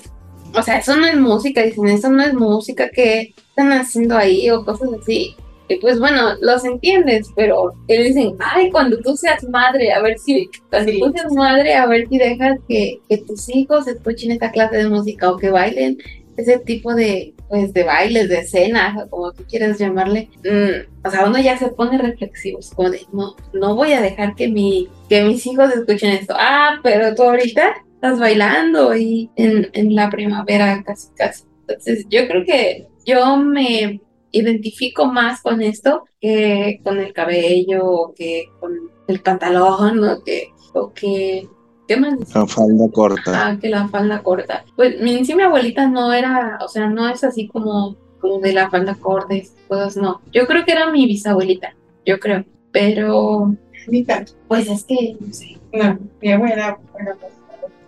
o 0.55 0.63
sea, 0.63 0.79
eso 0.79 0.97
no 0.97 1.07
es 1.07 1.17
música, 1.17 1.63
dicen, 1.63 1.89
eso 1.89 2.11
no 2.11 2.23
es 2.23 2.35
música, 2.35 2.91
que 2.91 3.35
están 3.51 3.73
haciendo 3.73 4.17
ahí? 4.17 4.49
O 4.51 4.65
cosas 4.65 4.89
así. 5.01 5.35
Y 5.71 5.77
pues 5.77 5.99
bueno, 5.99 6.35
los 6.41 6.65
entiendes, 6.65 7.29
pero 7.37 7.75
ellos 7.89 8.07
dicen, 8.07 8.37
ay, 8.39 8.71
cuando 8.71 8.97
tú 9.01 9.15
seas 9.17 9.47
madre, 9.51 9.93
a 9.93 10.01
ver 10.01 10.19
si, 10.19 10.49
cuando 10.71 10.91
Sí. 10.93 10.99
tú 10.99 11.13
seas 11.13 11.33
madre, 11.33 11.75
a 11.75 11.87
ver 11.87 12.09
si 12.09 12.17
dejas 12.17 12.59
que, 12.67 13.01
que 13.09 13.19
tus 13.19 13.49
hijos 13.55 13.87
escuchen 13.87 14.31
esta 14.31 14.51
clase 14.51 14.77
de 14.79 14.89
música 14.89 15.31
o 15.31 15.37
que 15.37 15.51
bailen 15.51 15.99
ese 16.39 16.59
tipo 16.61 16.95
de, 16.95 17.35
pues, 17.49 17.73
de 17.73 17.85
bailes, 17.85 18.29
de 18.29 18.41
escenas, 18.41 19.09
como 19.11 19.33
tú 19.33 19.45
quieras 19.49 19.79
llamarle, 19.79 20.31
mm, 20.45 21.07
o 21.07 21.11
sea, 21.11 21.27
uno 21.27 21.39
ya 21.39 21.57
se 21.57 21.69
pone 21.69 21.99
reflexivo, 21.99 22.59
es 22.59 22.71
como 22.71 22.91
de, 22.91 23.01
no, 23.13 23.35
no 23.53 23.75
voy 23.75 23.93
a 23.93 24.01
dejar 24.01 24.35
que, 24.35 24.49
mi, 24.49 24.89
que 25.09 25.23
mis 25.23 25.47
hijos 25.47 25.73
escuchen 25.73 26.11
esto. 26.11 26.35
Ah, 26.39 26.81
pero 26.83 27.15
tú 27.15 27.23
ahorita 27.23 27.77
estás 27.95 28.19
bailando 28.19 28.95
y 28.97 29.31
en, 29.37 29.69
en 29.73 29.95
la 29.95 30.11
primavera 30.11 30.83
casi, 30.85 31.09
casi. 31.17 31.45
Entonces, 31.67 32.07
yo 32.09 32.27
creo 32.29 32.45
que 32.45 32.87
yo 33.05 33.37
me 33.37 34.01
identifico 34.31 35.07
más 35.07 35.41
con 35.41 35.63
esto 35.63 36.05
que 36.21 36.81
con 36.85 36.99
el 36.99 37.13
cabello, 37.13 37.85
o 37.87 38.15
que 38.15 38.45
con 38.61 38.73
el 39.09 39.21
pantalón, 39.21 40.05
o 40.05 40.23
que, 40.23 40.49
o 40.75 40.93
que, 40.93 41.49
¿qué 41.89 41.97
más? 41.97 42.15
Con 42.33 42.49
falda 42.49 42.89
corta. 42.93 43.49
Ah, 43.49 43.59
que 43.61 43.69
la 43.69 43.89
falda 43.89 44.23
corta. 44.23 44.65
Pues 44.77 45.01
mi, 45.01 45.25
sí, 45.25 45.35
mi 45.35 45.43
abuelita 45.43 45.89
no 45.89 46.13
era, 46.13 46.59
o 46.65 46.69
sea, 46.69 46.89
no 46.89 47.09
es 47.09 47.25
así 47.25 47.49
como, 47.49 47.97
como 48.21 48.39
de 48.39 48.53
la 48.53 48.71
falda 48.71 48.95
corta 48.95 49.35
y 49.35 49.39
esas 49.41 49.57
cosas, 49.67 49.97
no. 49.97 50.21
Yo 50.33 50.47
creo 50.47 50.65
que 50.65 50.73
era 50.73 50.91
mi 50.93 51.07
bisabuelita, 51.07 51.75
yo 52.07 52.21
creo. 52.21 52.45
Pero, 52.71 53.55
Ni 53.89 54.05
tanto. 54.05 54.33
pues 54.47 54.69
es 54.69 54.85
que, 54.85 55.17
no 55.19 55.33
sé. 55.33 55.57
No, 55.73 55.99
mi 56.21 56.33
abuela. 56.33 56.79
era 57.01 57.15
más- 57.15 57.17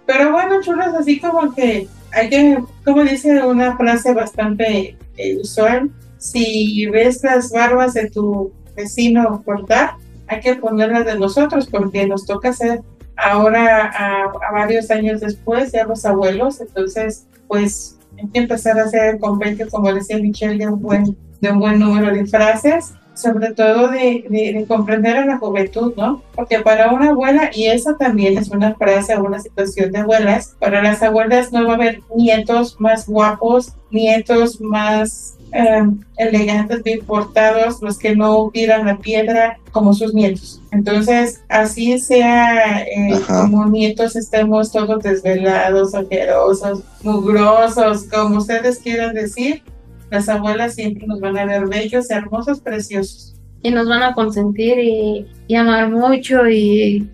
Pero 0.06 0.32
bueno, 0.32 0.60
chulas, 0.62 0.94
así 0.94 1.20
como 1.20 1.54
que 1.54 1.86
hay 2.12 2.28
que, 2.30 2.58
como 2.84 3.02
dice 3.04 3.44
una 3.44 3.76
frase 3.76 4.12
bastante 4.14 4.96
eh, 5.16 5.36
usual, 5.36 5.90
si 6.18 6.86
ves 6.86 7.22
las 7.22 7.50
barbas 7.52 7.94
de 7.94 8.10
tu 8.10 8.52
vecino 8.74 9.42
cortar, 9.44 9.92
hay 10.26 10.40
que 10.40 10.54
ponerlas 10.56 11.04
de 11.06 11.18
nosotros 11.18 11.66
porque 11.70 12.06
nos 12.06 12.24
toca 12.26 12.52
ser 12.52 12.80
ahora 13.22 13.86
a, 13.86 14.24
a 14.24 14.52
varios 14.52 14.90
años 14.90 15.20
después, 15.20 15.72
ya 15.72 15.84
los 15.84 16.04
abuelos, 16.04 16.60
entonces 16.60 17.26
pues 17.48 17.98
hay 18.18 18.28
que 18.28 18.38
empezar 18.40 18.78
a 18.78 18.84
hacer 18.84 19.14
el 19.14 19.20
convenio, 19.20 19.68
como 19.70 19.92
decía 19.92 20.18
Michelle, 20.18 20.58
de 20.58 20.68
un 20.68 20.80
buen, 20.80 21.16
de 21.40 21.50
un 21.50 21.58
buen 21.58 21.78
número 21.78 22.12
de 22.12 22.26
frases 22.26 22.94
sobre 23.20 23.52
todo 23.52 23.88
de, 23.88 24.24
de, 24.28 24.64
comprender 24.66 25.16
a 25.16 25.26
la 25.26 25.38
juventud, 25.38 25.92
¿no? 25.96 26.22
Porque 26.34 26.60
para 26.60 26.92
una 26.92 27.10
abuela, 27.10 27.50
y 27.52 27.66
eso 27.66 27.96
también 27.96 28.38
es 28.38 28.48
una 28.48 28.74
frase 28.74 29.16
una 29.18 29.38
situación 29.38 29.92
de 29.92 29.98
abuelas, 29.98 30.56
para 30.58 30.82
las 30.82 31.02
abuelas 31.02 31.52
no 31.52 31.66
va 31.66 31.72
a 31.72 31.76
haber 31.76 32.00
nietos 32.14 32.80
más 32.80 33.06
guapos, 33.06 33.74
nietos 33.90 34.60
más 34.60 35.36
eh, 35.52 35.82
elegantes, 36.16 36.82
bien 36.82 37.00
portados, 37.04 37.82
los 37.82 37.98
que 37.98 38.14
no 38.14 38.50
tiran 38.52 38.86
la 38.86 38.98
piedra 38.98 39.58
como 39.72 39.92
sus 39.92 40.14
nietos. 40.14 40.60
Entonces, 40.70 41.42
así 41.48 41.98
sea, 41.98 42.82
eh, 42.82 43.20
como 43.26 43.66
nietos 43.66 44.16
estemos 44.16 44.70
todos 44.70 45.02
desvelados, 45.02 45.94
ojerosos, 45.94 46.82
mugrosos, 47.02 48.04
como 48.04 48.38
ustedes 48.38 48.78
quieran 48.78 49.14
decir, 49.14 49.62
las 50.10 50.28
abuelas 50.28 50.74
siempre 50.74 51.06
nos 51.06 51.20
van 51.20 51.38
a 51.38 51.44
ver 51.44 51.66
bellos, 51.66 52.10
hermosos, 52.10 52.60
preciosos. 52.60 53.34
Y 53.62 53.70
nos 53.70 53.88
van 53.88 54.02
a 54.02 54.14
consentir 54.14 54.78
y, 54.78 55.26
y 55.46 55.54
amar 55.54 55.90
mucho 55.90 56.48
y, 56.48 57.08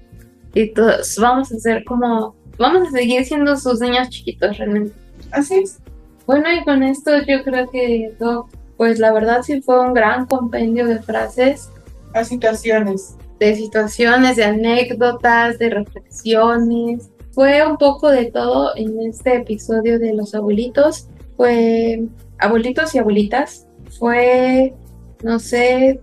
y 0.54 0.68
todos 0.72 1.16
vamos 1.18 1.52
a 1.52 1.58
ser 1.58 1.84
como, 1.84 2.34
vamos 2.58 2.88
a 2.88 2.90
seguir 2.90 3.24
siendo 3.24 3.56
sus 3.56 3.80
niños 3.80 4.08
chiquitos 4.10 4.56
realmente. 4.56 4.92
Así 5.32 5.54
es. 5.54 5.78
Bueno, 6.26 6.52
y 6.52 6.64
con 6.64 6.82
esto 6.82 7.12
yo 7.26 7.44
creo 7.44 7.70
que, 7.70 8.12
pues 8.76 8.98
la 8.98 9.12
verdad 9.12 9.42
sí 9.42 9.62
fue 9.62 9.80
un 9.80 9.94
gran 9.94 10.26
compendio 10.26 10.86
de 10.86 10.98
frases. 10.98 11.70
A 12.14 12.24
situaciones. 12.24 13.16
De 13.38 13.54
situaciones, 13.54 14.36
de 14.36 14.44
anécdotas, 14.44 15.58
de 15.58 15.70
reflexiones. 15.70 17.10
Fue 17.32 17.64
un 17.66 17.76
poco 17.76 18.10
de 18.10 18.30
todo 18.30 18.74
en 18.76 19.00
este 19.02 19.36
episodio 19.36 19.98
de 19.98 20.14
los 20.14 20.34
abuelitos. 20.34 21.08
Fue 21.36 22.02
abuelitos 22.38 22.94
y 22.94 22.98
abuelitas. 22.98 23.68
Fue, 23.98 24.74
no 25.22 25.38
sé, 25.38 26.00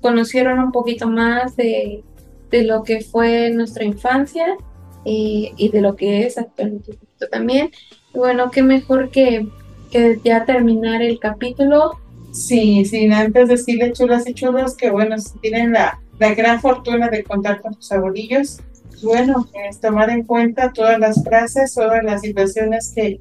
conocieron 0.00 0.60
un 0.60 0.70
poquito 0.70 1.08
más 1.08 1.56
de, 1.56 2.04
de 2.50 2.62
lo 2.62 2.84
que 2.84 3.00
fue 3.00 3.50
nuestra 3.50 3.84
infancia 3.84 4.56
y, 5.04 5.52
y 5.56 5.70
de 5.70 5.80
lo 5.80 5.96
que 5.96 6.26
es 6.26 6.38
actualmente 6.38 6.98
también 7.26 7.70
bueno, 8.18 8.50
qué 8.50 8.62
mejor 8.62 9.10
que, 9.10 9.46
que 9.90 10.20
ya 10.22 10.44
terminar 10.44 11.00
el 11.02 11.18
capítulo. 11.18 11.98
Sí, 12.32 12.84
sin 12.84 13.12
antes 13.12 13.48
decirle 13.48 13.92
chulas 13.92 14.28
y 14.28 14.34
chulos 14.34 14.76
que 14.76 14.90
bueno, 14.90 15.16
tienen 15.40 15.72
la, 15.72 16.00
la 16.18 16.34
gran 16.34 16.60
fortuna 16.60 17.08
de 17.08 17.24
contar 17.24 17.62
con 17.62 17.74
sus 17.74 17.90
abuelillos, 17.92 18.60
bueno, 19.02 19.46
es 19.68 19.80
tomar 19.80 20.10
en 20.10 20.24
cuenta 20.24 20.72
todas 20.72 20.98
las 20.98 21.22
frases, 21.22 21.72
todas 21.72 22.02
las 22.02 22.20
situaciones 22.22 22.92
que 22.94 23.20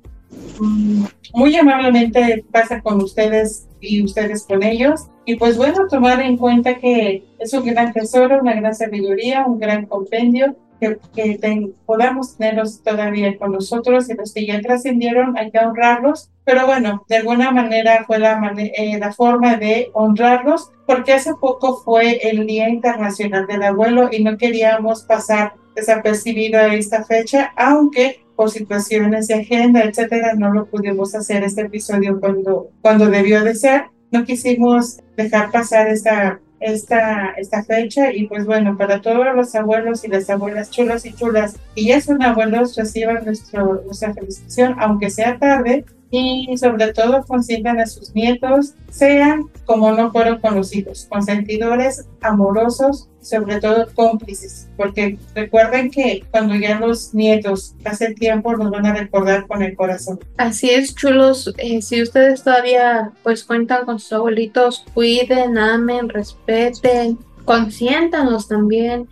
mm, 0.59 1.05
muy 1.33 1.55
amablemente 1.55 2.43
pasan 2.51 2.81
con 2.81 3.01
ustedes 3.01 3.67
y 3.79 4.03
ustedes 4.03 4.43
con 4.43 4.63
ellos. 4.63 5.07
Y 5.25 5.35
pues 5.35 5.57
bueno, 5.57 5.87
tomar 5.87 6.19
en 6.21 6.37
cuenta 6.37 6.79
que 6.79 7.23
es 7.37 7.53
un 7.53 7.65
gran 7.65 7.93
tesoro, 7.93 8.41
una 8.41 8.55
gran 8.55 8.73
sabiduría, 8.73 9.45
un 9.45 9.59
gran 9.59 9.85
compendio 9.85 10.55
que, 10.79 11.71
podamos 11.85 12.37
tenerlos 12.37 12.81
todavía 12.83 13.37
con 13.37 13.51
nosotros 13.51 14.09
y 14.09 14.15
los 14.15 14.33
que 14.33 14.45
ya 14.45 14.61
trascendieron 14.61 15.37
hay 15.37 15.51
que 15.51 15.59
honrarlos, 15.59 16.29
pero 16.43 16.65
bueno, 16.65 17.03
de 17.09 17.17
alguna 17.17 17.51
manera 17.51 18.03
fue 18.05 18.19
la, 18.19 18.39
eh, 18.57 18.97
la 18.99 19.11
forma 19.13 19.57
de 19.57 19.89
honrarlos 19.93 20.71
porque 20.85 21.13
hace 21.13 21.33
poco 21.35 21.77
fue 21.83 22.29
el 22.29 22.45
Día 22.45 22.69
Internacional 22.69 23.45
del 23.47 23.63
Abuelo 23.63 24.09
y 24.11 24.23
no 24.23 24.37
queríamos 24.37 25.03
pasar 25.03 25.53
desapercibido 25.75 26.59
a 26.59 26.73
esta 26.73 27.03
fecha, 27.03 27.53
aunque 27.55 28.21
por 28.35 28.51
situaciones 28.51 29.27
de 29.27 29.35
agenda, 29.35 29.81
etcétera, 29.83 30.35
no 30.35 30.53
lo 30.53 30.67
pudimos 30.67 31.13
hacer 31.15 31.43
este 31.43 31.61
episodio 31.61 32.19
cuando, 32.19 32.69
cuando 32.81 33.07
debió 33.07 33.43
de 33.43 33.55
ser. 33.55 33.85
No 34.11 34.23
quisimos 34.23 34.99
dejar 35.17 35.51
pasar 35.51 35.87
esta 35.87 36.39
esta, 36.59 37.31
esta 37.37 37.63
fecha 37.63 38.11
y 38.11 38.27
pues 38.27 38.45
bueno, 38.45 38.77
para 38.77 39.01
todos 39.01 39.25
los 39.35 39.53
abuelos 39.55 40.03
y 40.03 40.07
las 40.07 40.29
abuelas 40.29 40.71
chulas 40.71 41.05
y 41.05 41.13
chulas 41.13 41.57
y 41.75 41.87
ya 41.87 42.01
son 42.01 42.21
abuelos, 42.23 42.75
reciban 42.75 43.25
nuestro, 43.25 43.83
nuestra 43.85 44.13
felicitación, 44.13 44.75
aunque 44.79 45.09
sea 45.09 45.37
tarde, 45.37 45.85
y 46.09 46.57
sobre 46.57 46.93
todo 46.93 47.23
consientan 47.25 47.79
a 47.79 47.85
sus 47.85 48.13
nietos, 48.15 48.73
sean 48.89 49.49
como 49.65 49.91
no 49.91 50.11
fueron 50.11 50.39
con 50.39 50.55
los 50.55 50.73
hijos, 50.73 51.07
consentidores, 51.09 52.07
amorosos, 52.21 53.09
sobre 53.21 53.59
todo 53.59 53.87
cómplices, 53.93 54.69
porque 54.77 55.17
recuerden 55.35 55.91
que 55.91 56.23
cuando 56.31 56.55
ya 56.55 56.79
los 56.79 57.13
nietos 57.13 57.75
pasen 57.83 58.15
tiempo 58.15 58.55
nos 58.55 58.71
van 58.71 58.85
a 58.85 58.93
recordar 58.93 59.45
con 59.47 59.61
el 59.61 59.75
corazón. 59.75 60.19
Así 60.37 60.69
es, 60.69 60.95
chulos, 60.95 61.53
eh, 61.57 61.81
si 61.81 62.01
ustedes 62.01 62.43
todavía 62.43 63.11
pues 63.23 63.43
cuentan 63.43 63.85
con 63.85 63.99
sus 63.99 64.13
abuelitos, 64.13 64.85
cuiden, 64.93 65.57
amen, 65.57 66.07
respeten, 66.07 67.19
consiéntanos 67.43 68.47
también, 68.47 69.09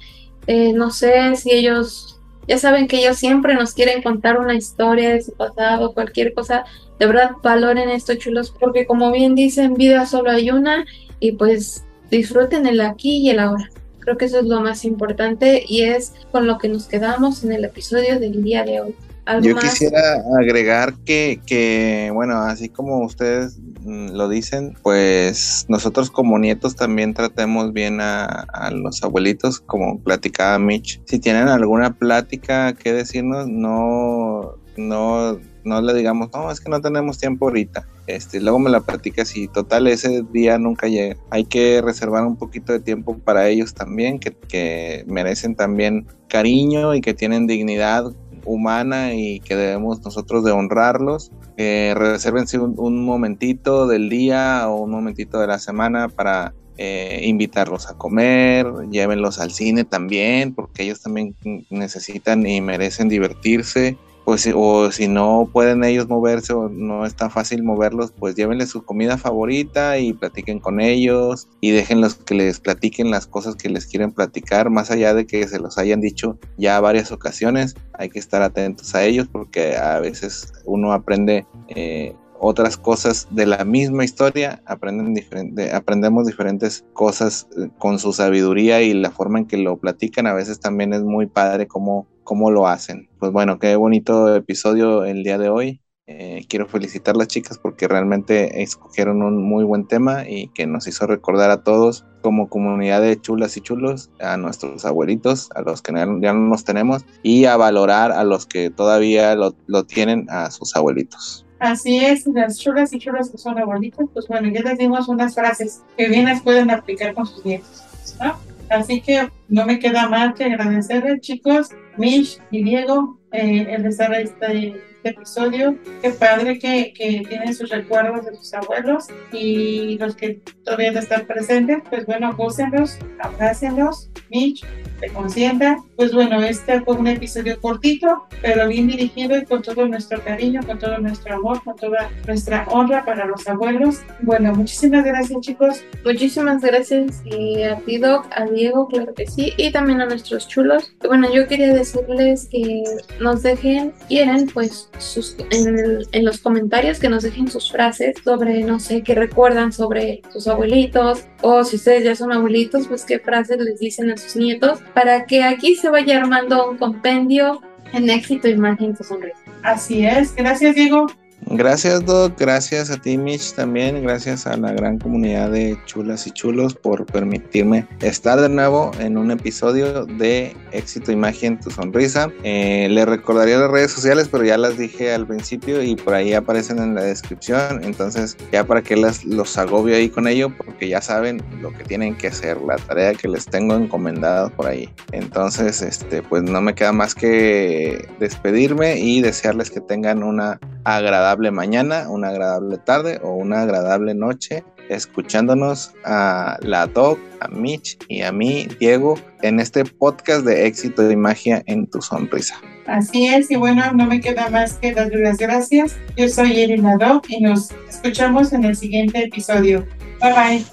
eh, 0.47 0.71
no 0.71 0.91
sé 0.91 1.35
si 1.35 1.51
ellos 1.51 2.14
ya 2.47 2.57
saben 2.57 2.87
que 2.87 2.99
ellos 2.99 3.17
siempre 3.17 3.55
nos 3.55 3.73
quieren 3.73 4.01
contar 4.01 4.39
una 4.39 4.55
historia 4.55 5.09
de 5.09 5.21
su 5.21 5.33
pasado, 5.33 5.93
cualquier 5.93 6.33
cosa. 6.33 6.65
De 6.99 7.07
verdad, 7.07 7.31
valoren 7.43 7.89
esto, 7.89 8.15
chulos, 8.15 8.53
porque 8.57 8.85
como 8.85 9.11
bien 9.11 9.35
dicen, 9.35 9.73
vida 9.73 10.05
solo 10.05 10.31
hay 10.31 10.51
una 10.51 10.85
y 11.19 11.33
pues 11.33 11.85
disfruten 12.11 12.65
el 12.67 12.81
aquí 12.81 13.17
y 13.17 13.29
el 13.29 13.39
ahora. 13.39 13.69
Creo 13.99 14.17
que 14.17 14.25
eso 14.25 14.39
es 14.39 14.45
lo 14.45 14.61
más 14.61 14.85
importante 14.85 15.63
y 15.67 15.81
es 15.81 16.13
con 16.31 16.45
lo 16.45 16.59
que 16.59 16.69
nos 16.69 16.85
quedamos 16.85 17.43
en 17.43 17.53
el 17.53 17.65
episodio 17.65 18.19
del 18.19 18.43
día 18.43 18.63
de 18.63 18.81
hoy. 18.81 18.95
Yo 19.41 19.55
quisiera 19.55 20.23
agregar 20.39 20.93
que, 21.05 21.39
que, 21.45 22.11
bueno, 22.13 22.37
así 22.37 22.69
como 22.69 23.03
ustedes 23.03 23.59
mm, 23.81 24.11
lo 24.11 24.29
dicen, 24.29 24.77
pues 24.83 25.65
nosotros 25.67 26.11
como 26.11 26.37
nietos 26.37 26.75
también 26.75 27.13
tratemos 27.13 27.73
bien 27.73 28.01
a, 28.01 28.25
a, 28.25 28.69
los 28.71 29.01
abuelitos, 29.03 29.61
como 29.61 29.99
platicaba 29.99 30.59
Mitch. 30.59 31.01
Si 31.05 31.19
tienen 31.19 31.47
alguna 31.47 31.95
plática 31.95 32.73
que 32.73 32.93
decirnos, 32.93 33.47
no, 33.47 34.57
no, 34.77 35.39
no 35.63 35.81
le 35.81 35.93
digamos, 35.93 36.29
no, 36.33 36.51
es 36.51 36.61
que 36.61 36.69
no 36.69 36.79
tenemos 36.81 37.17
tiempo 37.17 37.47
ahorita. 37.47 37.87
Este, 38.07 38.39
luego 38.39 38.59
me 38.59 38.69
la 38.69 38.81
platicas 38.81 39.35
y 39.35 39.47
total 39.47 39.87
ese 39.87 40.23
día 40.31 40.59
nunca 40.59 40.87
llega. 40.87 41.15
Hay 41.31 41.45
que 41.45 41.81
reservar 41.81 42.25
un 42.25 42.35
poquito 42.35 42.71
de 42.71 42.79
tiempo 42.79 43.17
para 43.17 43.47
ellos 43.49 43.73
también, 43.73 44.19
que, 44.19 44.31
que 44.31 45.03
merecen 45.07 45.55
también 45.55 46.05
cariño 46.27 46.93
y 46.93 47.01
que 47.01 47.13
tienen 47.13 47.47
dignidad 47.47 48.13
humana 48.45 49.13
y 49.13 49.39
que 49.39 49.55
debemos 49.55 50.03
nosotros 50.03 50.43
de 50.43 50.51
honrarlos. 50.51 51.31
Eh, 51.57 51.93
resérvense 51.95 52.59
un, 52.59 53.05
momentito 53.05 53.87
del 53.87 54.09
día 54.09 54.67
o 54.69 54.81
un 54.83 54.91
momentito 54.91 55.39
de 55.39 55.47
la 55.47 55.59
semana 55.59 56.09
para 56.09 56.53
eh, 56.77 57.21
invitarlos 57.23 57.89
a 57.89 57.97
comer, 57.97 58.67
llévenlos 58.91 59.39
al 59.39 59.51
cine 59.51 59.83
también, 59.83 60.53
porque 60.53 60.83
ellos 60.83 61.01
también 61.01 61.35
necesitan 61.69 62.45
y 62.45 62.61
merecen 62.61 63.09
divertirse 63.09 63.97
pues 64.25 64.49
o 64.53 64.91
si 64.91 65.07
no 65.07 65.47
pueden 65.53 65.83
ellos 65.83 66.09
moverse 66.09 66.51
o 66.53 66.67
no 66.67 67.05
es 67.05 67.15
tan 67.15 67.29
fácil 67.31 67.63
moverlos, 67.63 68.11
pues 68.11 68.35
llévenles 68.35 68.69
su 68.69 68.83
comida 68.83 69.17
favorita 69.17 69.99
y 69.99 70.13
platiquen 70.13 70.59
con 70.59 70.81
ellos 70.81 71.47
y 71.61 71.71
déjenlos 71.71 72.15
que 72.15 72.33
les 72.33 72.59
platiquen 72.59 73.11
las 73.11 73.27
cosas 73.27 73.55
que 73.55 73.69
les 73.69 73.85
quieren 73.85 74.11
platicar, 74.11 74.69
más 74.69 74.89
allá 74.89 75.13
de 75.13 75.27
que 75.27 75.47
se 75.47 75.59
los 75.59 75.77
hayan 75.77 76.01
dicho 76.01 76.39
ya 76.57 76.79
varias 76.79 77.11
ocasiones, 77.11 77.75
hay 77.93 78.09
que 78.09 78.19
estar 78.19 78.41
atentos 78.41 78.95
a 78.95 79.03
ellos 79.03 79.27
porque 79.31 79.77
a 79.77 79.99
veces 79.99 80.53
uno 80.65 80.91
aprende 80.91 81.45
eh, 81.69 82.15
otras 82.39 82.77
cosas 82.77 83.27
de 83.31 83.45
la 83.45 83.63
misma 83.65 84.03
historia, 84.03 84.61
aprenden 84.65 85.13
diferente, 85.13 85.71
aprendemos 85.73 86.25
diferentes 86.27 86.85
cosas 86.93 87.47
eh, 87.57 87.69
con 87.77 87.99
su 87.99 88.13
sabiduría 88.13 88.81
y 88.81 88.93
la 88.93 89.11
forma 89.11 89.39
en 89.39 89.45
que 89.45 89.57
lo 89.57 89.77
platican. 89.77 90.27
A 90.27 90.33
veces 90.33 90.59
también 90.59 90.93
es 90.93 91.01
muy 91.01 91.27
padre 91.27 91.67
cómo, 91.67 92.07
cómo 92.25 92.51
lo 92.51 92.67
hacen. 92.67 93.07
Pues 93.19 93.31
bueno, 93.31 93.57
qué 93.59 93.77
bonito 93.77 94.35
episodio 94.35 95.05
el 95.05 95.23
día 95.23 95.37
de 95.37 95.47
hoy. 95.47 95.81
Eh, 96.07 96.45
quiero 96.49 96.67
felicitar 96.67 97.15
a 97.15 97.19
las 97.19 97.29
chicas 97.29 97.57
porque 97.57 97.87
realmente 97.87 98.61
escogieron 98.61 99.23
un 99.23 99.41
muy 99.41 99.63
buen 99.63 99.87
tema 99.87 100.27
y 100.27 100.49
que 100.49 100.67
nos 100.67 100.85
hizo 100.85 101.07
recordar 101.07 101.49
a 101.49 101.63
todos 101.63 102.05
como 102.21 102.47
comunidad 102.47 103.01
de 103.01 103.19
chulas 103.19 103.57
y 103.57 103.61
chulos, 103.61 104.11
a 104.19 104.37
nuestros 104.37 104.85
abuelitos, 104.85 105.49
a 105.55 105.61
los 105.61 105.81
que 105.81 105.93
ya 105.93 106.33
no 106.33 106.49
los 106.49 106.63
tenemos 106.63 107.05
y 107.23 107.45
a 107.45 107.57
valorar 107.57 108.11
a 108.11 108.23
los 108.23 108.45
que 108.45 108.69
todavía 108.69 109.35
lo, 109.35 109.55
lo 109.65 109.85
tienen, 109.85 110.27
a 110.29 110.51
sus 110.51 110.75
abuelitos. 110.75 111.45
Así 111.59 112.03
es, 112.03 112.27
las 112.27 112.59
chulas 112.59 112.93
y 112.93 112.99
chulas 112.99 113.29
que 113.29 113.37
son 113.37 113.57
abuelitos, 113.57 114.07
pues 114.13 114.27
bueno, 114.27 114.49
ya 114.49 114.61
les 114.61 114.77
dimos 114.77 115.07
unas 115.07 115.33
frases 115.33 115.81
que 115.97 116.07
bien 116.09 116.25
las 116.25 116.41
pueden 116.41 116.69
aplicar 116.69 117.15
con 117.15 117.25
sus 117.25 117.43
nietos, 117.45 117.83
¿no? 118.19 118.35
Así 118.69 119.01
que 119.01 119.29
no 119.47 119.65
me 119.65 119.79
queda 119.79 120.09
más 120.09 120.33
que 120.35 120.45
agradecerles, 120.45 121.21
chicos, 121.21 121.69
Mish 121.97 122.39
y 122.51 122.63
Diego, 122.63 123.19
eh, 123.31 123.67
el 123.69 123.85
estar 123.85 124.13
este, 124.13 124.81
este 125.05 125.19
episodio. 125.19 125.77
Qué 126.01 126.09
padre 126.09 126.57
que, 126.57 126.91
que 126.93 127.23
tienen 127.27 127.53
sus 127.53 127.69
recuerdos 127.69 128.25
de 128.25 128.35
sus 128.35 128.53
abuelos 128.53 129.05
y 129.31 129.97
los 129.99 130.15
que 130.15 130.41
todavía 130.63 130.91
no 130.91 130.99
están 130.99 131.27
presentes, 131.27 131.77
pues 131.89 132.05
bueno, 132.07 132.35
gócenlos, 132.35 132.97
abrácenlos, 133.19 134.09
Mitch, 134.29 134.65
te 134.99 135.09
consienta. 135.09 135.77
Pues 135.95 136.13
bueno, 136.13 136.41
este 136.43 136.81
fue 136.81 136.95
un 136.95 137.07
episodio 137.07 137.59
cortito, 137.61 138.27
pero 138.41 138.67
bien 138.67 138.87
dirigido 138.87 139.37
y 139.37 139.45
con 139.45 139.61
todo 139.61 139.87
nuestro 139.87 140.21
cariño, 140.23 140.61
con 140.65 140.79
todo 140.79 140.97
nuestro 140.97 141.35
amor, 141.35 141.63
con 141.63 141.75
toda 141.75 142.09
nuestra 142.25 142.65
honra 142.69 143.05
para 143.05 143.25
los 143.25 143.47
abuelos. 143.47 144.01
Bueno, 144.21 144.53
muchísimas 144.53 145.05
gracias 145.05 145.39
chicos. 145.41 145.83
Muchísimas 146.03 146.61
gracias 146.61 147.21
y 147.25 147.63
a 147.63 147.77
ti 147.77 147.97
Doc, 147.97 148.27
a 148.31 148.45
Diego, 148.45 148.87
claro 148.87 149.13
que 149.13 149.27
sí, 149.27 149.53
y 149.57 149.71
también 149.71 150.01
a 150.01 150.05
nuestros 150.05 150.47
chulos. 150.47 150.95
Bueno, 151.07 151.31
yo 151.33 151.47
quería 151.47 151.73
decirles 151.73 152.47
que 152.51 152.83
nos 153.19 153.43
dejen, 153.43 153.93
quieren, 154.07 154.47
pues 154.47 154.89
sus, 154.99 155.35
en, 155.51 156.25
los 156.25 156.39
comentarios 156.39 156.99
que 156.99 157.09
nos 157.09 157.23
dejen 157.23 157.49
sus 157.49 157.71
frases 157.71 158.15
sobre, 158.23 158.63
no 158.63 158.79
sé, 158.79 159.03
qué 159.03 159.15
recuerdan 159.15 159.71
sobre 159.71 160.21
sus 160.31 160.47
abuelitos, 160.47 161.25
o 161.41 161.63
si 161.63 161.75
ustedes 161.77 162.03
ya 162.03 162.15
son 162.15 162.31
abuelitos, 162.31 162.87
pues 162.87 163.05
qué 163.05 163.19
frases 163.19 163.57
les 163.59 163.79
dicen 163.79 164.11
a 164.11 164.17
sus 164.17 164.35
nietos, 164.35 164.79
para 164.93 165.25
que 165.25 165.43
aquí 165.43 165.75
se 165.75 165.89
vaya 165.89 166.19
armando 166.19 166.69
un 166.69 166.77
compendio 166.77 167.61
en 167.93 168.09
éxito, 168.09 168.47
imagen, 168.47 168.95
tu 168.95 169.03
sonrisa. 169.03 169.37
Así 169.63 170.05
es, 170.05 170.35
gracias 170.35 170.75
Diego. 170.75 171.07
Gracias, 171.41 172.03
Doc. 172.05 172.33
Gracias 172.39 172.89
a 172.89 172.97
ti, 172.97 173.17
Mitch, 173.17 173.53
también. 173.53 174.01
Gracias 174.01 174.47
a 174.47 174.57
la 174.57 174.71
gran 174.73 174.97
comunidad 174.97 175.51
de 175.51 175.77
chulas 175.85 176.25
y 176.25 176.31
chulos 176.31 176.73
por 176.73 177.05
permitirme 177.05 177.87
estar 178.01 178.41
de 178.41 178.49
nuevo 178.49 178.91
en 178.99 179.15
un 179.17 179.29
episodio 179.29 180.05
de 180.05 180.55
Éxito 180.71 181.11
Imagen 181.11 181.59
Tu 181.59 181.69
Sonrisa. 181.69 182.31
Eh, 182.43 182.87
le 182.89 183.05
recordaría 183.05 183.59
las 183.59 183.69
redes 183.69 183.91
sociales, 183.91 184.27
pero 184.31 184.43
ya 184.43 184.57
las 184.57 184.77
dije 184.77 185.13
al 185.13 185.27
principio 185.27 185.83
y 185.83 185.95
por 185.95 186.15
ahí 186.15 186.33
aparecen 186.33 186.79
en 186.79 186.95
la 186.95 187.03
descripción. 187.03 187.83
Entonces, 187.83 188.35
ya 188.51 188.63
para 188.63 188.81
que 188.81 188.95
las, 188.95 189.23
los 189.23 189.57
agobio 189.57 189.95
ahí 189.95 190.09
con 190.09 190.27
ello, 190.27 190.51
porque 190.57 190.89
ya 190.89 191.01
saben 191.01 191.43
lo 191.61 191.71
que 191.71 191.83
tienen 191.83 192.17
que 192.17 192.27
hacer, 192.27 192.59
la 192.61 192.77
tarea 192.77 193.13
que 193.13 193.27
les 193.27 193.45
tengo 193.45 193.75
encomendada 193.75 194.49
por 194.49 194.65
ahí. 194.65 194.89
Entonces, 195.11 195.81
este, 195.83 196.23
pues 196.23 196.41
no 196.43 196.59
me 196.59 196.73
queda 196.73 196.91
más 196.91 197.13
que 197.13 198.09
despedirme 198.19 198.99
y 198.99 199.21
desearles 199.21 199.69
que 199.69 199.81
tengan 199.81 200.23
una 200.23 200.59
agradable 200.85 201.51
mañana, 201.51 202.09
una 202.09 202.29
agradable 202.29 202.77
tarde 202.77 203.19
o 203.23 203.33
una 203.33 203.63
agradable 203.63 204.13
noche 204.13 204.63
escuchándonos 204.89 205.93
a 206.03 206.57
la 206.61 206.87
Doc, 206.87 207.19
a 207.39 207.47
Mitch 207.47 207.97
y 208.07 208.21
a 208.21 208.31
mí, 208.31 208.67
Diego, 208.79 209.19
en 209.41 209.59
este 209.59 209.83
podcast 209.83 210.45
de 210.45 210.67
éxito 210.67 211.09
y 211.09 211.15
magia 211.15 211.63
en 211.65 211.87
tu 211.87 212.01
sonrisa. 212.01 212.55
Así 212.85 213.27
es, 213.27 213.49
y 213.49 213.55
bueno, 213.55 213.91
no 213.93 214.05
me 214.05 214.21
queda 214.21 214.49
más 214.49 214.73
que 214.73 214.93
darle 214.93 215.21
las 215.21 215.37
gracias. 215.37 215.97
Yo 216.15 216.29
soy 216.29 216.51
Irina 216.51 216.97
Doc 216.97 217.25
y 217.29 217.41
nos 217.41 217.71
escuchamos 217.89 218.53
en 218.53 218.63
el 218.63 218.75
siguiente 218.75 219.23
episodio. 219.23 219.85
Bye 220.21 220.33
bye. 220.33 220.65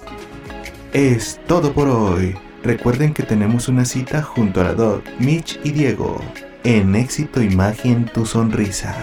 Es 0.93 1.39
todo 1.47 1.73
por 1.73 1.87
hoy. 1.87 2.35
Recuerden 2.63 3.13
que 3.13 3.23
tenemos 3.23 3.67
una 3.67 3.83
cita 3.83 4.21
junto 4.21 4.61
a 4.61 4.65
la 4.65 4.73
Doc, 4.73 5.03
Mitch 5.19 5.59
y 5.63 5.71
Diego 5.71 6.21
en 6.63 6.95
éxito 6.95 7.41
y 7.41 7.49
magia 7.49 7.91
en 7.91 8.05
tu 8.05 8.25
sonrisa. 8.25 8.95